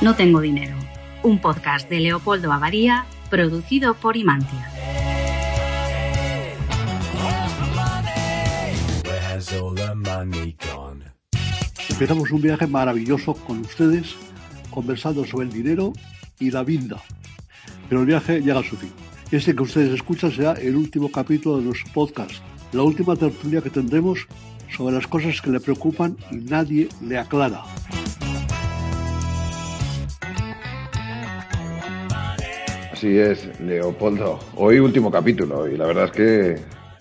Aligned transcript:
No 0.00 0.16
tengo 0.16 0.40
dinero, 0.40 0.74
un 1.22 1.42
podcast 1.42 1.90
de 1.90 2.00
Leopoldo 2.00 2.50
Avaría, 2.54 3.04
producido 3.28 3.92
por 3.92 4.16
Imantia. 4.16 4.70
Empezamos 11.90 12.30
un 12.30 12.40
viaje 12.40 12.66
maravilloso 12.66 13.34
con 13.34 13.58
ustedes, 13.58 14.16
conversando 14.70 15.26
sobre 15.26 15.48
el 15.48 15.52
dinero 15.52 15.92
y 16.38 16.50
la 16.50 16.64
vida. 16.64 16.96
Pero 17.90 18.00
el 18.00 18.06
viaje 18.06 18.40
llega 18.40 18.60
a 18.60 18.64
su 18.64 18.78
fin. 18.78 18.92
Este 19.30 19.54
que 19.54 19.62
ustedes 19.62 19.92
escuchan 19.92 20.32
será 20.32 20.54
el 20.54 20.76
último 20.76 21.12
capítulo 21.12 21.58
de 21.58 21.64
nuestro 21.64 21.92
podcast, 21.92 22.42
la 22.72 22.84
última 22.84 23.16
tertulia 23.16 23.60
que 23.60 23.68
tendremos 23.68 24.26
sobre 24.74 24.94
las 24.94 25.06
cosas 25.06 25.42
que 25.42 25.50
le 25.50 25.60
preocupan 25.60 26.16
y 26.30 26.36
nadie 26.36 26.88
le 27.02 27.18
aclara. 27.18 27.64
Así 33.00 33.18
es, 33.18 33.58
Leopoldo. 33.58 34.38
Hoy 34.56 34.78
último 34.78 35.10
capítulo 35.10 35.66
y 35.66 35.74
la 35.74 35.86
verdad 35.86 36.04
es 36.04 36.10
que 36.10 36.56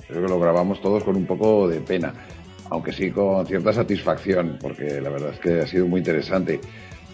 creo 0.07 0.21
que 0.21 0.29
lo 0.29 0.39
grabamos 0.39 0.81
todos 0.81 1.03
con 1.03 1.17
un 1.17 1.25
poco 1.25 1.67
de 1.67 1.81
pena, 1.81 2.13
aunque 2.69 2.93
sí 2.93 3.11
con 3.11 3.45
cierta 3.45 3.73
satisfacción, 3.73 4.57
porque 4.61 5.01
la 5.01 5.09
verdad 5.09 5.33
es 5.33 5.39
que 5.41 5.59
ha 5.59 5.67
sido 5.67 5.87
muy 5.87 5.99
interesante. 5.99 6.61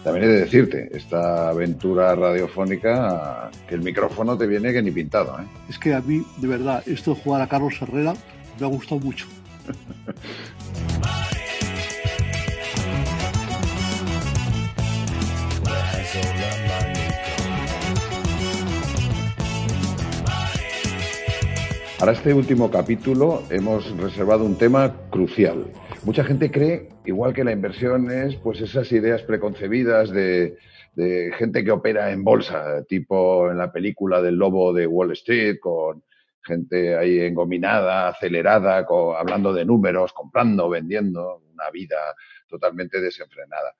También 0.04 0.26
he 0.26 0.28
de 0.28 0.40
decirte, 0.42 0.88
esta 0.96 1.48
aventura 1.48 2.14
radiofónica, 2.14 3.50
que 3.66 3.74
el 3.74 3.82
micrófono 3.82 4.38
te 4.38 4.46
viene 4.46 4.72
que 4.72 4.80
ni 4.80 4.92
pintado. 4.92 5.36
¿eh? 5.40 5.46
Es 5.68 5.80
que 5.80 5.92
a 5.92 6.00
mí, 6.00 6.24
de 6.36 6.46
verdad, 6.46 6.84
esto 6.86 7.12
de 7.12 7.20
jugar 7.22 7.42
a 7.42 7.48
Carlos 7.48 7.74
Herrera 7.82 8.14
me 8.60 8.66
ha 8.66 8.68
gustado 8.68 9.00
mucho. 9.00 9.26
Para 22.06 22.18
este 22.18 22.32
último 22.32 22.70
capítulo 22.70 23.42
hemos 23.50 23.90
reservado 23.96 24.44
un 24.44 24.56
tema 24.56 24.94
crucial. 25.10 25.66
Mucha 26.04 26.22
gente 26.22 26.52
cree, 26.52 26.88
igual 27.04 27.34
que 27.34 27.42
la 27.42 27.50
inversión 27.50 28.08
es, 28.12 28.36
pues 28.36 28.60
esas 28.60 28.92
ideas 28.92 29.22
preconcebidas 29.22 30.10
de, 30.10 30.56
gente 31.36 31.64
que 31.64 31.72
opera 31.72 32.12
en 32.12 32.22
bolsa, 32.22 32.84
tipo 32.84 33.50
en 33.50 33.58
la 33.58 33.72
película 33.72 34.22
del 34.22 34.36
lobo 34.36 34.72
de 34.72 34.86
Wall 34.86 35.10
Street, 35.14 35.58
con 35.58 36.04
gente 36.44 36.96
ahí 36.96 37.18
engominada, 37.18 38.06
acelerada, 38.06 38.86
hablando 39.18 39.52
de 39.52 39.64
números, 39.64 40.12
comprando, 40.12 40.68
vendiendo, 40.68 41.42
una 41.54 41.68
vida 41.70 42.14
totalmente 42.46 43.00
desenfrenada. 43.00 43.74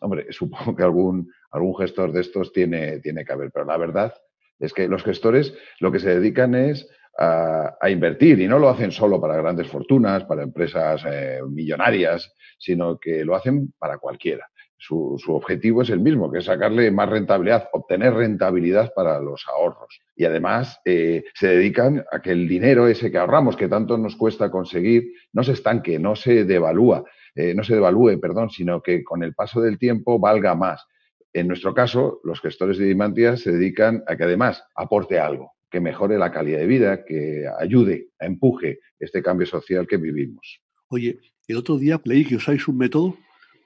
Hombre, 0.00 0.28
supongo 0.30 0.74
que 0.74 0.84
algún, 0.84 1.30
algún 1.50 1.76
gestor 1.76 2.12
de 2.12 2.22
estos 2.22 2.50
tiene, 2.50 3.00
tiene 3.00 3.26
que 3.26 3.32
haber, 3.34 3.50
pero 3.50 3.66
la 3.66 3.76
verdad 3.76 4.14
es 4.58 4.72
que 4.72 4.88
los 4.88 5.04
gestores 5.04 5.54
lo 5.80 5.92
que 5.92 6.00
se 6.00 6.18
dedican 6.18 6.54
es 6.54 6.88
a, 7.18 7.90
invertir 7.90 8.40
y 8.40 8.46
no 8.46 8.58
lo 8.58 8.68
hacen 8.68 8.92
solo 8.92 9.20
para 9.20 9.36
grandes 9.36 9.68
fortunas, 9.68 10.24
para 10.24 10.42
empresas 10.42 11.02
eh, 11.04 11.40
millonarias, 11.48 12.32
sino 12.58 12.98
que 12.98 13.24
lo 13.24 13.34
hacen 13.34 13.72
para 13.78 13.98
cualquiera. 13.98 14.48
Su, 14.80 15.18
objetivo 15.28 15.82
es 15.82 15.90
el 15.90 15.98
mismo, 15.98 16.30
que 16.30 16.38
es 16.38 16.44
sacarle 16.44 16.92
más 16.92 17.08
rentabilidad, 17.08 17.68
obtener 17.72 18.14
rentabilidad 18.14 18.92
para 18.94 19.18
los 19.18 19.44
ahorros. 19.48 20.00
Y 20.14 20.24
además 20.24 20.80
eh, 20.84 21.24
se 21.34 21.48
dedican 21.48 22.04
a 22.12 22.22
que 22.22 22.30
el 22.30 22.46
dinero 22.46 22.86
ese 22.86 23.10
que 23.10 23.18
ahorramos, 23.18 23.56
que 23.56 23.66
tanto 23.66 23.98
nos 23.98 24.14
cuesta 24.14 24.52
conseguir, 24.52 25.12
no 25.32 25.42
se 25.42 25.52
estanque, 25.52 25.98
no 25.98 26.14
se 26.14 26.44
devalúa, 26.44 27.02
eh, 27.34 27.54
no 27.54 27.64
se 27.64 27.74
devalúe, 27.74 28.20
perdón, 28.20 28.50
sino 28.50 28.80
que 28.80 29.02
con 29.02 29.24
el 29.24 29.34
paso 29.34 29.60
del 29.60 29.78
tiempo 29.78 30.20
valga 30.20 30.54
más. 30.54 30.86
En 31.32 31.48
nuestro 31.48 31.74
caso, 31.74 32.20
los 32.22 32.40
gestores 32.40 32.78
de 32.78 32.84
Dimantia 32.84 33.36
se 33.36 33.50
dedican 33.50 34.04
a 34.06 34.16
que 34.16 34.24
además 34.24 34.64
aporte 34.76 35.18
algo, 35.18 35.54
que 35.70 35.80
mejore 35.80 36.18
la 36.18 36.32
calidad 36.32 36.58
de 36.58 36.66
vida, 36.66 37.04
que 37.04 37.44
ayude, 37.58 38.08
a 38.18 38.26
empuje 38.26 38.80
este 38.98 39.22
cambio 39.22 39.46
social 39.46 39.86
que 39.86 39.96
vivimos. 39.96 40.60
Oye, 40.88 41.18
el 41.46 41.56
otro 41.56 41.78
día 41.78 42.00
leí 42.04 42.24
que 42.24 42.36
usáis 42.36 42.66
un 42.68 42.78
método 42.78 43.16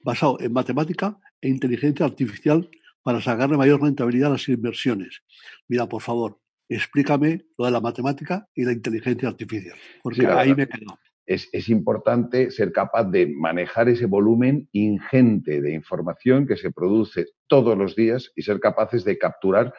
basado 0.04 0.38
en 0.40 0.52
matemática 0.52 1.18
e 1.40 1.48
inteligencia 1.48 2.06
artificial 2.06 2.68
para 3.02 3.20
sacarle 3.20 3.56
mayor 3.56 3.82
rentabilidad 3.82 4.28
a 4.28 4.32
las 4.32 4.48
inversiones. 4.48 5.22
Mira, 5.68 5.88
por 5.88 6.02
favor, 6.02 6.38
explícame 6.68 7.44
lo 7.58 7.66
de 7.66 7.70
la 7.70 7.80
matemática 7.80 8.48
y 8.54 8.64
la 8.64 8.72
inteligencia 8.72 9.28
artificial, 9.28 9.76
porque 10.02 10.26
ahí 10.26 10.54
me 10.54 10.68
quedo. 10.68 10.98
Es, 11.24 11.48
es, 11.52 11.68
importante 11.68 12.50
ser 12.50 12.72
capaz 12.72 13.04
de 13.04 13.28
manejar 13.28 13.88
ese 13.88 14.06
volumen 14.06 14.68
ingente 14.72 15.62
de 15.62 15.72
información 15.72 16.48
que 16.48 16.56
se 16.56 16.72
produce 16.72 17.26
todos 17.46 17.78
los 17.78 17.94
días 17.94 18.32
y 18.34 18.42
ser 18.42 18.58
capaces 18.58 19.04
de 19.04 19.18
capturar 19.18 19.72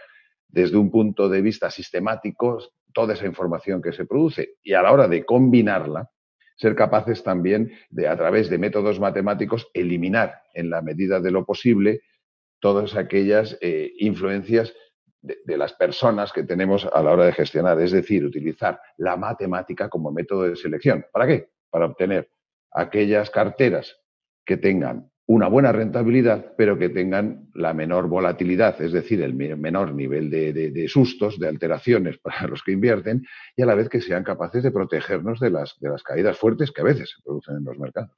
desde 0.53 0.77
un 0.77 0.91
punto 0.91 1.29
de 1.29 1.41
vista 1.41 1.71
sistemático 1.71 2.59
toda 2.93 3.15
esa 3.15 3.25
información 3.25 3.81
que 3.81 3.91
se 3.91 4.05
produce 4.05 4.57
y 4.61 4.73
a 4.73 4.83
la 4.83 4.91
hora 4.91 5.07
de 5.07 5.25
combinarla, 5.25 6.11
ser 6.55 6.75
capaces 6.75 7.23
también 7.23 7.71
de, 7.89 8.07
a 8.07 8.15
través 8.15 8.51
de 8.51 8.59
métodos 8.59 8.99
matemáticos, 8.99 9.67
eliminar 9.73 10.43
en 10.53 10.69
la 10.69 10.83
medida 10.83 11.19
de 11.19 11.31
lo 11.31 11.43
posible 11.43 12.01
todas 12.59 12.95
aquellas 12.95 13.57
eh, 13.61 13.93
influencias 13.97 14.73
de, 15.21 15.39
de, 15.43 15.57
las 15.57 15.73
personas 15.73 16.31
que 16.31 16.43
tenemos 16.43 16.85
a 16.85 17.01
la 17.01 17.11
hora 17.11 17.25
de 17.25 17.33
gestionar, 17.33 17.81
es 17.81 17.91
decir, 17.91 18.23
utilizar 18.23 18.79
la 18.97 19.17
matemática 19.17 19.89
como 19.89 20.11
método 20.11 20.43
de 20.43 20.55
selección. 20.55 21.03
¿Para 21.11 21.25
qué? 21.25 21.49
Para 21.71 21.87
obtener 21.87 22.29
aquellas 22.71 23.31
carteras 23.31 23.97
que 24.45 24.57
tengan 24.57 25.12
una 25.25 25.47
buena 25.47 25.71
rentabilidad, 25.71 26.53
pero 26.57 26.77
que 26.77 26.89
tengan 26.89 27.47
la 27.53 27.73
menor 27.73 28.07
volatilidad, 28.07 28.81
es 28.81 28.91
decir, 28.91 29.21
el 29.21 29.33
menor 29.33 29.93
nivel 29.93 30.29
de, 30.29 30.85
sustos, 30.87 31.39
de 31.39 31.47
alteraciones 31.47 32.17
para 32.17 32.47
los 32.47 32.61
que 32.61 32.73
invierten, 32.73 33.25
y 33.55 33.61
a 33.61 33.65
la 33.65 33.75
vez 33.75 33.87
que 33.89 34.01
sean 34.01 34.23
capaces 34.23 34.63
de 34.63 34.71
protegernos 34.71 35.39
de 35.39 35.49
las, 35.49 35.79
de 35.79 35.89
las 35.89 36.03
caídas 36.03 36.37
fuertes 36.37 36.71
que 36.71 36.81
a 36.81 36.85
veces 36.85 37.09
se 37.15 37.21
producen 37.23 37.57
en 37.57 37.63
los 37.63 37.79
mercados. 37.79 38.11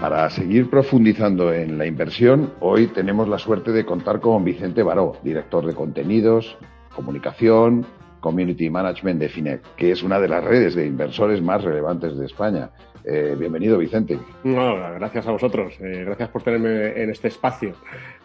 Para 0.00 0.30
seguir 0.30 0.70
profundizando 0.70 1.52
en 1.52 1.76
la 1.76 1.84
inversión, 1.84 2.54
hoy 2.60 2.86
tenemos 2.86 3.28
la 3.28 3.36
suerte 3.36 3.72
de 3.72 3.84
contar 3.84 4.20
con 4.20 4.44
Vicente 4.44 4.84
Baró, 4.84 5.18
director 5.24 5.66
de 5.66 5.74
contenidos, 5.74 6.56
comunicación, 6.94 7.84
community 8.20 8.70
management 8.70 9.18
de 9.18 9.28
FINEC, 9.28 9.60
que 9.74 9.90
es 9.90 10.04
una 10.04 10.20
de 10.20 10.28
las 10.28 10.44
redes 10.44 10.76
de 10.76 10.86
inversores 10.86 11.42
más 11.42 11.64
relevantes 11.64 12.16
de 12.16 12.26
España. 12.26 12.70
Eh, 13.04 13.34
bienvenido, 13.36 13.76
Vicente. 13.76 14.20
gracias 14.44 15.26
a 15.26 15.32
vosotros. 15.32 15.74
Eh, 15.80 16.04
gracias 16.04 16.28
por 16.28 16.44
tenerme 16.44 17.02
en 17.02 17.10
este 17.10 17.26
espacio. 17.26 17.74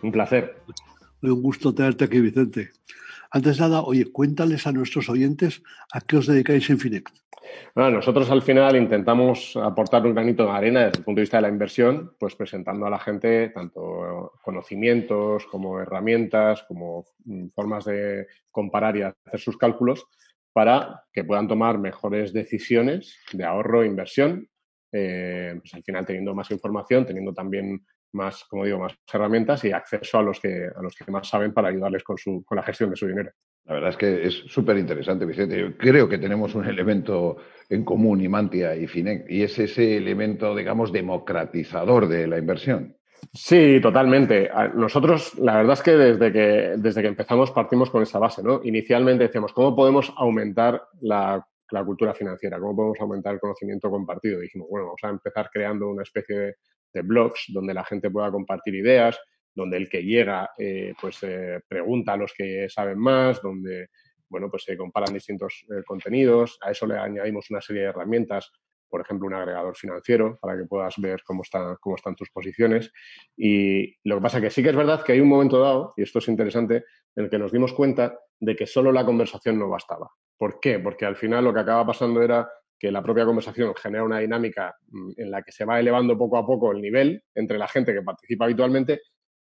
Un 0.04 0.12
placer. 0.12 0.62
Un 1.24 1.42
gusto 1.42 1.74
tenerte 1.74 2.06
aquí, 2.06 2.20
Vicente. 2.20 2.70
Antes 3.32 3.58
de 3.58 3.64
nada, 3.64 3.82
oye, 3.82 4.12
cuéntales 4.12 4.68
a 4.68 4.72
nuestros 4.72 5.10
oyentes 5.10 5.64
a 5.92 6.02
qué 6.02 6.18
os 6.18 6.28
dedicáis 6.28 6.70
en 6.70 6.78
FINEC 6.78 7.23
nosotros 7.76 8.30
al 8.30 8.42
final 8.42 8.76
intentamos 8.76 9.56
aportar 9.56 10.06
un 10.06 10.14
granito 10.14 10.46
de 10.46 10.52
arena 10.52 10.86
desde 10.86 11.00
el 11.00 11.04
punto 11.04 11.20
de 11.20 11.24
vista 11.24 11.38
de 11.38 11.42
la 11.42 11.50
inversión, 11.50 12.16
pues 12.20 12.36
presentando 12.36 12.86
a 12.86 12.90
la 12.90 13.00
gente 13.00 13.50
tanto 13.50 14.34
conocimientos 14.42 15.46
como 15.48 15.80
herramientas, 15.80 16.64
como 16.64 17.06
mm, 17.26 17.48
formas 17.50 17.86
de 17.86 18.28
comparar 18.52 18.98
y 18.98 19.02
hacer 19.02 19.40
sus 19.40 19.58
cálculos 19.58 20.06
para 20.54 21.04
que 21.12 21.24
puedan 21.24 21.48
tomar 21.48 21.80
mejores 21.80 22.32
decisiones 22.32 23.18
de 23.32 23.44
ahorro 23.44 23.84
e 23.84 23.88
inversión, 23.88 24.48
eh, 24.92 25.56
pues 25.60 25.74
al 25.74 25.84
final 25.84 26.06
teniendo 26.06 26.36
más 26.36 26.52
información, 26.52 27.06
teniendo 27.06 27.34
también 27.34 27.84
más, 28.14 28.44
como 28.46 28.66
digo, 28.66 28.80
más 28.80 28.94
herramientas 29.12 29.64
y 29.66 29.72
acceso 29.72 30.20
a 30.20 30.24
los 30.24 30.40
que, 30.40 30.68
a 30.74 30.82
los 30.82 30.96
que 30.96 31.12
más 31.12 31.28
saben 31.28 31.54
para 31.54 31.70
ayudarles 31.70 32.04
con, 32.04 32.18
su, 32.18 32.44
con 32.46 32.56
la 32.56 32.64
gestión 32.64 32.90
de 32.90 32.96
su 32.96 33.08
dinero. 33.08 33.32
La 33.66 33.76
verdad 33.76 33.92
es 33.92 33.98
que 33.98 34.28
es 34.28 34.34
súper 34.48 34.78
interesante, 34.78 35.26
Vicente. 35.26 35.60
Yo 35.60 35.78
creo 35.78 36.10
que 36.10 36.18
tenemos 36.18 36.54
un 36.54 36.66
elemento 36.66 37.38
en 37.70 37.86
común, 37.86 38.22
Imantia 38.22 38.76
y 38.76 38.88
FINEC, 38.88 39.26
y 39.30 39.44
es 39.44 39.58
ese 39.58 39.98
elemento, 39.98 40.56
digamos, 40.56 40.92
democratizador 40.92 42.08
de 42.08 42.28
la 42.28 42.38
inversión. 42.38 42.98
Sí, 43.32 43.80
totalmente. 43.82 44.50
Nosotros, 44.76 45.38
la 45.40 45.58
verdad 45.58 45.74
es 45.74 45.82
que 45.82 45.92
desde 45.92 46.32
que, 46.34 46.74
desde 46.78 47.02
que 47.02 47.08
empezamos 47.08 47.52
partimos 47.52 47.90
con 47.90 48.04
esa 48.04 48.20
base, 48.20 48.44
¿no? 48.44 48.60
Inicialmente 48.64 49.24
decíamos, 49.26 49.54
¿cómo 49.54 49.74
podemos 49.74 50.14
aumentar 50.18 50.82
la, 51.00 51.46
la 51.72 51.86
cultura 51.86 52.14
financiera? 52.14 52.60
¿Cómo 52.60 52.76
podemos 52.76 53.00
aumentar 53.00 53.34
el 53.34 53.40
conocimiento 53.40 53.90
compartido? 53.90 54.42
dijimos, 54.42 54.68
bueno, 54.70 54.88
vamos 54.88 55.02
a 55.04 55.10
empezar 55.10 55.50
creando 55.52 55.90
una 55.90 56.04
especie 56.04 56.38
de, 56.38 56.56
de 56.94 57.02
blogs 57.02 57.46
donde 57.48 57.74
la 57.74 57.84
gente 57.84 58.10
pueda 58.10 58.32
compartir 58.32 58.76
ideas, 58.76 59.20
donde 59.54 59.78
el 59.78 59.90
que 59.90 60.04
llega 60.04 60.52
eh, 60.58 60.94
pues 61.00 61.22
eh, 61.24 61.62
pregunta 61.68 62.14
a 62.14 62.18
los 62.18 62.34
que 62.34 62.68
saben 62.70 63.00
más, 63.00 63.42
donde 63.42 63.90
bueno 64.30 64.50
pues 64.50 64.64
se 64.64 64.78
comparan 64.78 65.14
distintos 65.14 65.66
eh, 65.70 65.84
contenidos, 65.86 66.58
a 66.62 66.72
eso 66.72 66.88
le 66.88 66.98
añadimos 66.98 67.50
una 67.50 67.62
serie 67.62 67.84
de 67.84 67.90
herramientas 67.90 68.52
por 68.94 69.02
ejemplo, 69.02 69.26
un 69.26 69.34
agregador 69.34 69.76
financiero 69.76 70.38
para 70.40 70.56
que 70.56 70.66
puedas 70.66 70.94
ver 71.00 71.24
cómo, 71.26 71.42
cómo 71.80 71.96
están 71.96 72.16
tus 72.16 72.30
posiciones. 72.30 72.92
Y 73.36 73.96
lo 74.08 74.18
que 74.18 74.22
pasa 74.22 74.40
que 74.40 74.52
sí 74.52 74.62
que 74.62 74.70
es 74.70 74.76
verdad 74.76 75.04
que 75.04 75.14
hay 75.14 75.20
un 75.20 75.30
momento 75.30 75.60
dado, 75.60 75.96
y 75.98 76.04
esto 76.04 76.20
es 76.20 76.28
interesante, 76.28 76.86
en 77.16 77.24
el 77.24 77.30
que 77.32 77.40
nos 77.40 77.52
dimos 77.52 77.74
cuenta 77.74 78.16
de 78.40 78.56
que 78.56 78.68
solo 78.68 78.92
la 78.92 79.04
conversación 79.04 79.58
no 79.58 79.68
bastaba. 79.68 80.12
¿Por 80.38 80.60
qué? 80.60 80.78
Porque 80.78 81.08
al 81.08 81.16
final 81.16 81.44
lo 81.44 81.52
que 81.52 81.62
acaba 81.62 81.88
pasando 81.88 82.22
era 82.22 82.48
que 82.84 82.92
la 82.92 83.02
propia 83.02 83.24
conversación 83.24 83.74
genera 83.76 84.04
una 84.04 84.20
dinámica 84.20 84.76
mm, 84.90 85.12
en 85.16 85.32
la 85.32 85.42
que 85.42 85.54
se 85.54 85.64
va 85.64 85.80
elevando 85.80 86.18
poco 86.18 86.38
a 86.38 86.46
poco 86.46 86.74
el 86.74 86.82
nivel 86.82 87.24
entre 87.34 87.58
la 87.58 87.70
gente 87.70 87.94
que 87.94 88.02
participa 88.02 88.44
habitualmente 88.44 89.00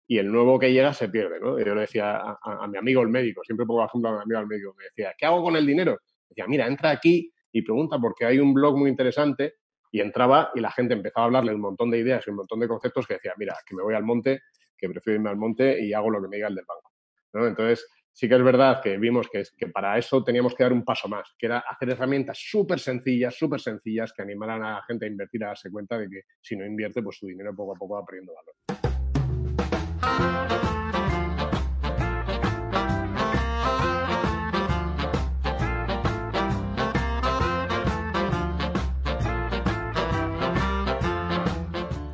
y 0.06 0.19
el 0.19 0.31
nuevo 0.31 0.58
que 0.58 0.70
llega 0.70 0.92
se 0.92 1.08
pierde, 1.08 1.40
¿no? 1.40 1.58
Yo 1.58 1.75
le 1.75 1.81
decía 1.81 2.20
a, 2.20 2.69
mi 2.69 2.76
amigo 2.76 3.00
el 3.00 3.08
médico, 3.08 3.40
siempre 3.42 3.64
pongo 3.64 3.82
ejemplo 3.82 4.10
a 4.10 4.12
mi 4.12 4.22
amigo 4.25 4.40
el 4.40 4.46
médico, 4.46 4.75
me 4.76 4.84
decía, 4.84 5.14
¿qué 5.16 5.25
hago 5.25 5.42
con 5.42 5.56
el 5.56 5.64
dinero? 5.64 6.00
Decía, 6.28 6.46
mira, 6.48 6.66
entra 6.66 6.90
aquí 6.90 7.32
y 7.50 7.62
pregunta 7.62 7.98
porque 7.98 8.26
hay 8.26 8.38
un 8.40 8.52
blog 8.52 8.76
muy 8.76 8.90
interesante 8.90 9.54
y 9.90 10.02
entraba 10.02 10.50
y 10.54 10.60
la 10.60 10.70
gente 10.70 10.92
empezaba 10.92 11.25
a 11.25 11.26
hablarle 11.28 11.54
un 11.54 11.62
montón 11.62 11.90
de 11.90 11.96
ideas 11.96 12.22
y 12.26 12.31
un 12.31 12.37
montón 12.37 12.60
de 12.60 12.69
conceptos 12.69 13.06
que 13.06 13.14
decía, 13.14 13.32
mira, 13.38 13.56
que 13.64 13.75
me 13.75 13.82
voy 13.82 13.94
al 13.94 14.04
monte, 14.04 14.42
que 14.76 14.87
prefiero 14.90 15.16
irme 15.16 15.31
al 15.31 15.38
monte 15.38 15.82
y 15.82 15.94
hago 15.94 16.10
lo 16.10 16.20
que 16.20 16.28
me 16.28 16.37
diga 16.37 16.48
el 16.48 16.56
del 16.56 16.66
banco. 16.69 16.92
¿no? 17.32 17.46
Entonces, 17.46 17.88
sí 18.12 18.28
que 18.28 18.34
es 18.34 18.42
verdad 18.42 18.80
que 18.82 18.96
vimos 18.98 19.28
que, 19.28 19.44
para 19.68 19.98
eso 19.98 20.22
teníamos 20.22 20.54
que 20.54 20.62
dar 20.62 20.72
un 20.72 20.84
paso 20.84 21.08
más, 21.08 21.34
que 21.38 21.46
era 21.46 21.58
hacer 21.58 21.90
herramientas 21.90 22.38
súper 22.40 22.78
sencillas, 22.78 23.34
súper 23.34 23.60
sencillas, 23.60 24.12
que 24.12 24.22
animaran 24.22 24.62
a 24.62 24.74
la 24.74 24.82
gente 24.82 25.06
a 25.06 25.08
invertir, 25.08 25.44
a 25.44 25.48
darse 25.48 25.70
cuenta 25.70 25.98
de 25.98 26.08
que 26.08 26.22
si 26.40 26.56
no 26.56 26.66
invierte, 26.66 27.02
pues 27.02 27.16
su 27.18 27.26
dinero 27.26 27.54
poco 27.54 27.74
a 27.74 27.78
poco 27.78 27.94
va 27.94 28.04
perdiendo 28.04 28.32
valor. 28.34 28.54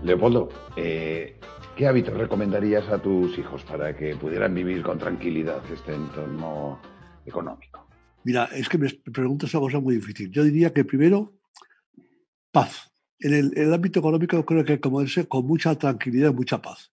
Leopoldo, 0.07 0.49
eh, 0.77 1.37
¿qué 1.77 1.87
hábitos 1.87 2.15
recomendarías 2.15 2.89
a 2.89 2.99
tus 3.01 3.39
hijos 3.39 3.63
para 3.65 3.95
que 3.95 4.17
pudieran 4.17 4.55
vivir 4.55 4.83
con 4.83 4.99
tranquilidad 4.99 5.63
este 5.71 5.95
entorno 5.95 6.81
económico? 7.25 7.87
Mira, 8.25 8.47
es 8.47 8.69
que 8.69 8.79
me 8.79 8.89
preguntas 9.13 9.53
una 9.55 9.61
cosa 9.61 9.81
muy 9.81 9.97
difícil. 9.97 10.31
Yo 10.31 10.43
diría 10.43 10.73
que 10.73 10.85
primero, 10.85 11.35
paz. 12.51 12.91
En 13.19 13.53
el, 13.57 13.73
ámbito 13.73 14.01
económico 14.01 14.45
creo 14.45 14.65
que 14.65 14.73
hay 14.73 14.79
que 14.79 14.89
moverse 14.89 15.29
con 15.29 15.47
mucha 15.47 15.75
tranquilidad 15.77 16.31
y 16.31 16.35
mucha 16.35 16.61
paz. 16.61 16.93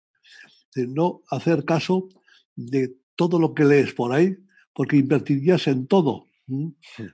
De 0.76 0.88
no 0.88 1.22
hacer 1.30 1.64
caso 1.64 2.10
de 2.56 2.96
todo 3.16 3.40
lo 3.40 3.54
que 3.54 3.66
lees 3.66 3.94
por 3.94 4.14
ahí, 4.14 4.38
porque 4.74 4.98
invertirías 4.98 5.68
en 5.68 5.88
todo. 5.88 6.26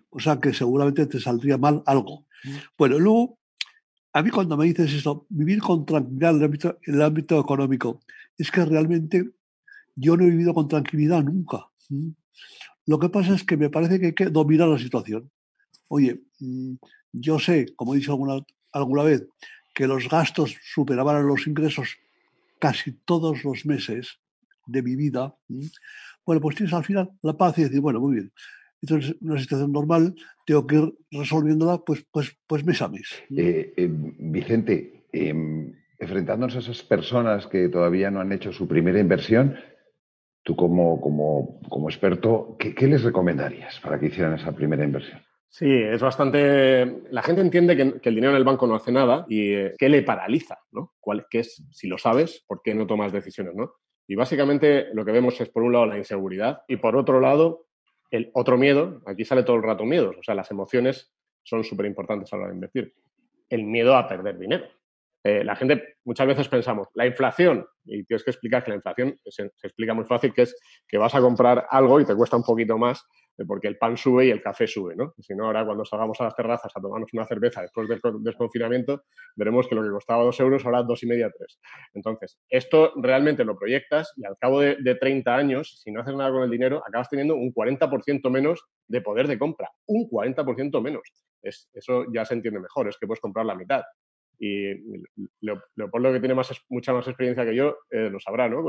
O 0.09 0.19
sea 0.19 0.39
que 0.39 0.53
seguramente 0.53 1.05
te 1.05 1.19
saldría 1.19 1.57
mal 1.57 1.83
algo. 1.85 2.25
Bueno, 2.77 2.97
luego 2.97 3.39
a 4.17 4.23
mí 4.23 4.31
cuando 4.31 4.57
me 4.57 4.65
dices 4.65 4.91
eso, 4.93 5.27
vivir 5.29 5.59
con 5.59 5.85
tranquilidad 5.85 6.31
en 6.41 6.95
el 6.95 7.01
ámbito, 7.03 7.39
económico, 7.39 7.99
es 8.35 8.49
que 8.49 8.65
realmente 8.65 9.29
yo 9.95 10.17
no 10.17 10.23
he 10.23 10.31
vivido 10.31 10.55
con 10.55 10.67
tranquilidad 10.67 11.23
nunca. 11.23 11.67
Lo 12.87 12.97
que 12.97 13.09
pasa 13.09 13.35
es 13.35 13.43
que 13.43 13.57
me 13.57 13.69
parece 13.69 13.99
que 13.99 14.07
hay 14.07 14.15
que 14.15 14.25
dominar 14.25 14.69
la 14.69 14.79
situación. 14.79 15.29
Oye, 15.87 16.19
mm, 16.39 16.73
yo 17.13 17.37
sé, 17.37 17.67
como 17.75 17.93
he 17.93 17.97
dicho 17.97 18.11
alguna, 18.11 18.39
alguna 18.71 19.03
vez, 19.03 19.23
que 19.75 19.85
los 19.85 20.09
gastos 20.09 20.55
superaban 20.73 21.27
los 21.27 21.45
ingresos 21.45 21.97
casi 22.59 22.93
todos 22.93 23.43
los 23.43 23.67
meses 23.67 24.17
de 24.65 24.81
mi 24.81 24.95
vida. 24.95 25.35
Bueno, 26.25 26.41
pues 26.41 26.55
tienes 26.55 26.73
al 26.73 26.83
final 26.83 27.11
la 27.21 27.37
paz 27.37 27.55
y 27.59 27.65
decir, 27.65 27.81
bueno, 27.81 27.99
muy 27.99 28.15
bien, 28.15 28.33
entonces, 28.81 29.15
una 29.21 29.39
situación 29.39 29.71
normal, 29.71 30.15
tengo 30.45 30.67
que 30.67 30.75
ir 30.75 30.93
resolviéndola 31.11 31.79
pues, 31.79 32.05
pues, 32.11 32.37
pues 32.45 32.65
mes 32.65 32.81
a 32.81 32.87
mes. 32.87 33.23
Eh, 33.35 33.73
eh, 33.75 33.89
Vicente, 33.89 35.05
em, 35.11 35.73
enfrentándonos 35.99 36.55
a 36.55 36.59
esas 36.59 36.83
personas 36.83 37.47
que 37.47 37.69
todavía 37.69 38.11
no 38.11 38.19
han 38.19 38.31
hecho 38.31 38.51
su 38.51 38.67
primera 38.67 38.99
inversión, 38.99 39.55
tú 40.43 40.55
como, 40.55 41.01
como, 41.01 41.59
como 41.67 41.89
experto, 41.89 42.55
¿qué, 42.57 42.87
les 42.87 43.03
recomendarías 43.03 43.79
para 43.81 43.99
que 43.99 44.07
hicieran 44.07 44.35
esa 44.35 44.53
primera 44.53 44.85
inversión? 44.85 45.21
Sí, 45.49 45.69
es 45.69 46.01
bastante. 46.01 47.03
La 47.09 47.21
gente 47.21 47.41
entiende 47.41 47.75
que, 47.75 48.09
el 48.09 48.15
dinero 48.15 48.31
en 48.31 48.37
el 48.37 48.43
banco 48.43 48.67
no 48.67 48.75
hace 48.75 48.91
nada 48.91 49.25
y 49.27 49.53
eh, 49.53 49.73
que 49.77 49.89
le 49.89 50.03
paraliza, 50.03 50.57
¿no? 50.71 50.93
¿Cuál, 50.99 51.25
qué 51.29 51.39
es, 51.39 51.63
si 51.71 51.87
lo 51.87 51.97
sabes, 51.97 52.43
por 52.47 52.61
qué 52.61 52.75
no 52.75 52.85
tomas 52.85 53.11
decisiones, 53.11 53.55
¿no? 53.55 53.73
Y 54.07 54.15
básicamente 54.15 54.87
lo 54.93 55.03
que 55.03 55.11
vemos 55.11 55.39
es, 55.41 55.49
por 55.49 55.63
un 55.63 55.73
lado, 55.73 55.85
la 55.85 55.97
inseguridad 55.97 56.61
y, 56.67 56.77
por 56.77 56.95
otro 56.95 57.19
lado, 57.19 57.66
el 58.11 58.31
otro 58.33 58.57
miedo, 58.57 59.01
aquí 59.05 59.25
sale 59.25 59.43
todo 59.43 59.55
el 59.57 59.63
rato 59.63 59.85
miedos, 59.85 60.15
o 60.17 60.23
sea, 60.23 60.35
las 60.35 60.49
emociones 60.51 61.11
son 61.43 61.63
súper 61.63 61.85
importantes 61.85 62.31
a 62.31 62.37
la 62.37 62.43
hora 62.43 62.51
de 62.51 62.55
invertir. 62.55 62.93
El 63.49 63.63
miedo 63.63 63.95
a 63.95 64.07
perder 64.07 64.37
dinero. 64.37 64.65
Eh, 65.23 65.43
la 65.43 65.55
gente 65.55 65.95
muchas 66.05 66.27
veces 66.27 66.47
pensamos, 66.47 66.87
la 66.93 67.05
inflación, 67.05 67.65
y 67.85 68.03
tienes 68.05 68.23
que 68.23 68.31
explicar 68.31 68.63
que 68.63 68.71
la 68.71 68.77
inflación 68.77 69.17
se, 69.25 69.51
se, 69.55 69.67
explica 69.67 69.93
muy 69.93 70.05
fácil, 70.05 70.33
que 70.33 70.43
es 70.43 70.55
que 70.87 70.97
vas 70.97 71.15
a 71.15 71.21
comprar 71.21 71.67
algo 71.69 71.99
y 71.99 72.05
te 72.05 72.15
cuesta 72.15 72.37
un 72.37 72.43
poquito 72.43 72.77
más 72.77 73.05
porque 73.45 73.67
el 73.67 73.77
pan 73.77 73.97
sube 73.97 74.25
y 74.25 74.31
el 74.31 74.41
café 74.41 74.65
sube, 74.65 74.95
¿no? 74.95 75.13
Si 75.19 75.35
no, 75.35 75.45
ahora 75.45 75.65
cuando 75.65 75.85
salgamos 75.85 76.19
a 76.21 76.25
las 76.25 76.35
terrazas 76.35 76.71
a 76.75 76.81
tomarnos 76.81 77.13
una 77.13 77.25
cerveza 77.25 77.61
después 77.61 77.87
del 77.87 77.99
desconfinamiento, 78.21 79.03
veremos 79.35 79.67
que 79.67 79.75
lo 79.75 79.83
que 79.83 79.89
costaba 79.89 80.23
dos 80.23 80.39
euros 80.39 80.65
ahora 80.65 80.83
dos 80.83 81.03
y 81.03 81.07
media, 81.07 81.31
tres. 81.37 81.59
Entonces, 81.93 82.39
esto 82.49 82.93
realmente 82.95 83.45
lo 83.45 83.57
proyectas 83.57 84.13
y 84.15 84.25
al 84.25 84.37
cabo 84.37 84.61
de, 84.61 84.95
30 84.95 85.35
años, 85.35 85.79
si 85.83 85.91
no 85.91 86.01
haces 86.01 86.15
nada 86.15 86.31
con 86.31 86.43
el 86.43 86.49
dinero, 86.49 86.81
acabas 86.87 87.09
teniendo 87.09 87.35
un 87.35 87.53
40% 87.53 88.29
menos 88.31 88.63
de 88.87 89.01
poder 89.01 89.27
de 89.27 89.37
compra. 89.37 89.69
Un 89.85 90.09
40% 90.09 90.81
menos. 90.81 91.03
Es, 91.43 91.69
eso 91.73 92.05
ya 92.11 92.25
se 92.25 92.33
entiende 92.33 92.59
mejor, 92.59 92.87
es 92.87 92.97
que 92.97 93.05
puedes 93.05 93.21
comprar 93.21 93.45
la 93.45 93.55
mitad. 93.55 93.83
Y 94.39 94.73
Leopoldo, 95.41 96.13
que 96.13 96.19
tiene 96.19 96.35
mucha 96.69 96.93
más 96.93 97.07
experiencia 97.07 97.45
que 97.45 97.55
yo, 97.55 97.77
eh, 97.89 98.09
lo 98.09 98.19
sabrá, 98.19 98.47
¿no? 98.47 98.63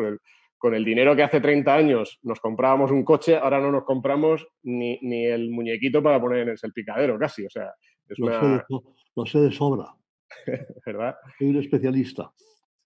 Con 0.59 0.75
el 0.75 0.85
dinero 0.85 1.15
que 1.15 1.23
hace 1.23 1.41
30 1.41 1.73
años 1.73 2.19
nos 2.23 2.41
comprábamos 2.41 2.91
un 2.91 3.05
coche, 3.05 3.37
ahora 3.37 3.61
no 3.61 3.71
nos 3.71 3.85
compramos 3.85 4.47
ni, 4.65 4.99
el 5.27 5.51
muñequito 5.51 6.03
para 6.03 6.21
poner 6.21 6.41
en 6.41 6.49
el 6.51 6.59
salpicadero 6.59 7.19
casi. 7.19 7.47
O 7.47 7.51
sea, 7.51 7.73
es 8.09 8.19
lo, 8.19 9.27
sé, 9.27 9.39
de 9.39 9.53
sobra. 9.53 9.87
¿Verdad? 10.87 11.17
Soy 11.39 11.49
un 11.49 11.57
especialista. 11.57 12.31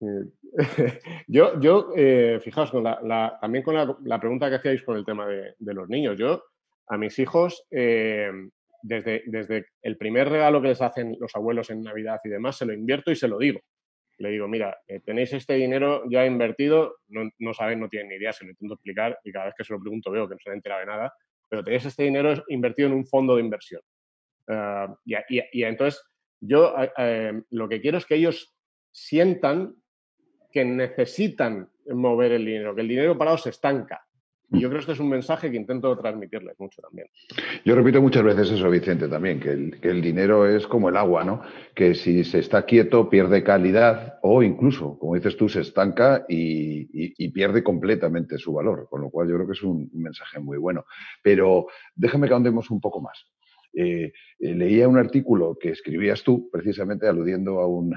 yo, 1.28 1.60
yo 1.60 1.92
eh, 1.96 2.40
fijaos, 2.42 2.70
con 2.70 2.84
la, 2.84 3.38
también 3.40 3.64
con 3.64 3.74
la, 3.74 4.20
pregunta 4.20 4.50
que 4.50 4.56
hacíais 4.56 4.82
con 4.82 4.96
el 4.96 5.04
tema 5.04 5.26
de, 5.26 5.54
los 5.58 5.88
niños, 5.88 6.18
yo 6.18 6.42
a 6.88 6.98
mis 6.98 7.18
hijos, 7.18 7.64
eh, 7.70 8.30
desde, 8.82 9.22
desde 9.26 9.66
el 9.80 9.96
primer 9.96 10.28
regalo 10.28 10.60
que 10.60 10.68
les 10.68 10.82
hacen 10.82 11.16
los 11.18 11.34
abuelos 11.34 11.70
en 11.70 11.82
Navidad 11.82 12.20
y 12.24 12.28
demás, 12.28 12.56
se 12.56 12.66
lo 12.66 12.74
invierto 12.74 13.10
y 13.10 13.16
se 13.16 13.28
lo 13.28 13.38
digo 13.38 13.60
le 14.22 14.30
digo, 14.30 14.46
mira, 14.46 14.78
eh, 14.86 15.00
tenéis 15.00 15.32
este 15.32 15.54
dinero 15.54 16.04
ya 16.08 16.24
invertido, 16.24 16.98
no, 17.08 17.28
no 17.40 17.52
saben, 17.52 17.80
no 17.80 17.88
tienen 17.88 18.08
ni 18.08 18.14
idea, 18.14 18.32
se 18.32 18.44
lo 18.44 18.50
intento 18.52 18.74
explicar 18.74 19.18
y 19.24 19.32
cada 19.32 19.46
vez 19.46 19.54
que 19.56 19.64
se 19.64 19.72
lo 19.72 19.80
pregunto 19.80 20.12
veo 20.12 20.28
que 20.28 20.34
no 20.34 20.40
se 20.40 20.50
han 20.50 20.56
enterado 20.56 20.80
de 20.80 20.86
nada, 20.86 21.12
pero 21.48 21.64
tenéis 21.64 21.84
este 21.86 22.04
dinero 22.04 22.32
invertido 22.48 22.88
en 22.88 22.94
un 22.94 23.04
fondo 23.04 23.34
de 23.34 23.42
inversión. 23.42 23.82
Ah, 24.46 24.94
y, 25.04 25.64
entonces, 25.64 26.02
yo 26.40 26.74
eh, 26.96 27.42
lo 27.50 27.68
que 27.68 27.80
quiero 27.80 27.98
es 27.98 28.06
que 28.06 28.14
ellos 28.14 28.56
sientan 28.92 29.74
que 30.52 30.64
necesitan 30.64 31.68
mover 31.86 32.32
el 32.32 32.44
dinero, 32.44 32.74
que 32.74 32.82
el 32.82 32.88
dinero 32.88 33.18
parado 33.18 33.38
se 33.38 33.50
estanca. 33.50 34.06
Y 34.52 34.60
yo 34.60 34.68
creo 34.68 34.78
que 34.78 34.80
este 34.80 34.92
es 34.92 35.00
un 35.00 35.08
mensaje 35.08 35.50
que 35.50 35.56
intento 35.56 35.96
transmitirles 35.96 36.58
mucho 36.60 36.82
también. 36.82 37.08
Yo 37.64 37.74
repito 37.74 38.02
muchas 38.02 38.22
veces 38.22 38.50
eso, 38.50 38.68
Vicente, 38.68 39.08
también, 39.08 39.40
que 39.40 39.50
el, 39.50 40.02
dinero 40.02 40.46
es 40.46 40.66
como 40.66 40.90
el 40.90 40.96
agua, 40.96 41.24
¿no? 41.24 41.42
Que 41.74 41.94
si 41.94 42.22
se 42.24 42.40
está 42.40 42.66
quieto 42.66 43.08
pierde 43.08 43.42
calidad 43.42 44.18
o 44.22 44.42
incluso, 44.42 44.98
como 44.98 45.14
dices 45.14 45.36
tú, 45.36 45.48
se 45.48 45.60
estanca 45.60 46.26
y, 46.28 47.28
pierde 47.32 47.62
completamente 47.62 48.36
su 48.36 48.52
valor. 48.52 48.88
Con 48.90 49.00
lo 49.00 49.10
cual 49.10 49.28
yo 49.28 49.36
creo 49.36 49.46
que 49.46 49.54
es 49.54 49.62
un, 49.62 49.90
mensaje 49.94 50.38
muy 50.38 50.58
bueno. 50.58 50.84
Pero 51.22 51.66
déjame 51.94 52.28
que 52.28 52.34
ahondemos 52.34 52.70
un 52.70 52.80
poco 52.80 53.00
más. 53.00 53.26
Eh, 53.74 54.12
eh, 54.38 54.54
leía 54.54 54.86
un 54.86 54.98
artículo 54.98 55.56
que 55.58 55.70
escribías 55.70 56.22
tú, 56.22 56.50
precisamente 56.52 57.08
aludiendo 57.08 57.60
a 57.60 57.66
un, 57.66 57.94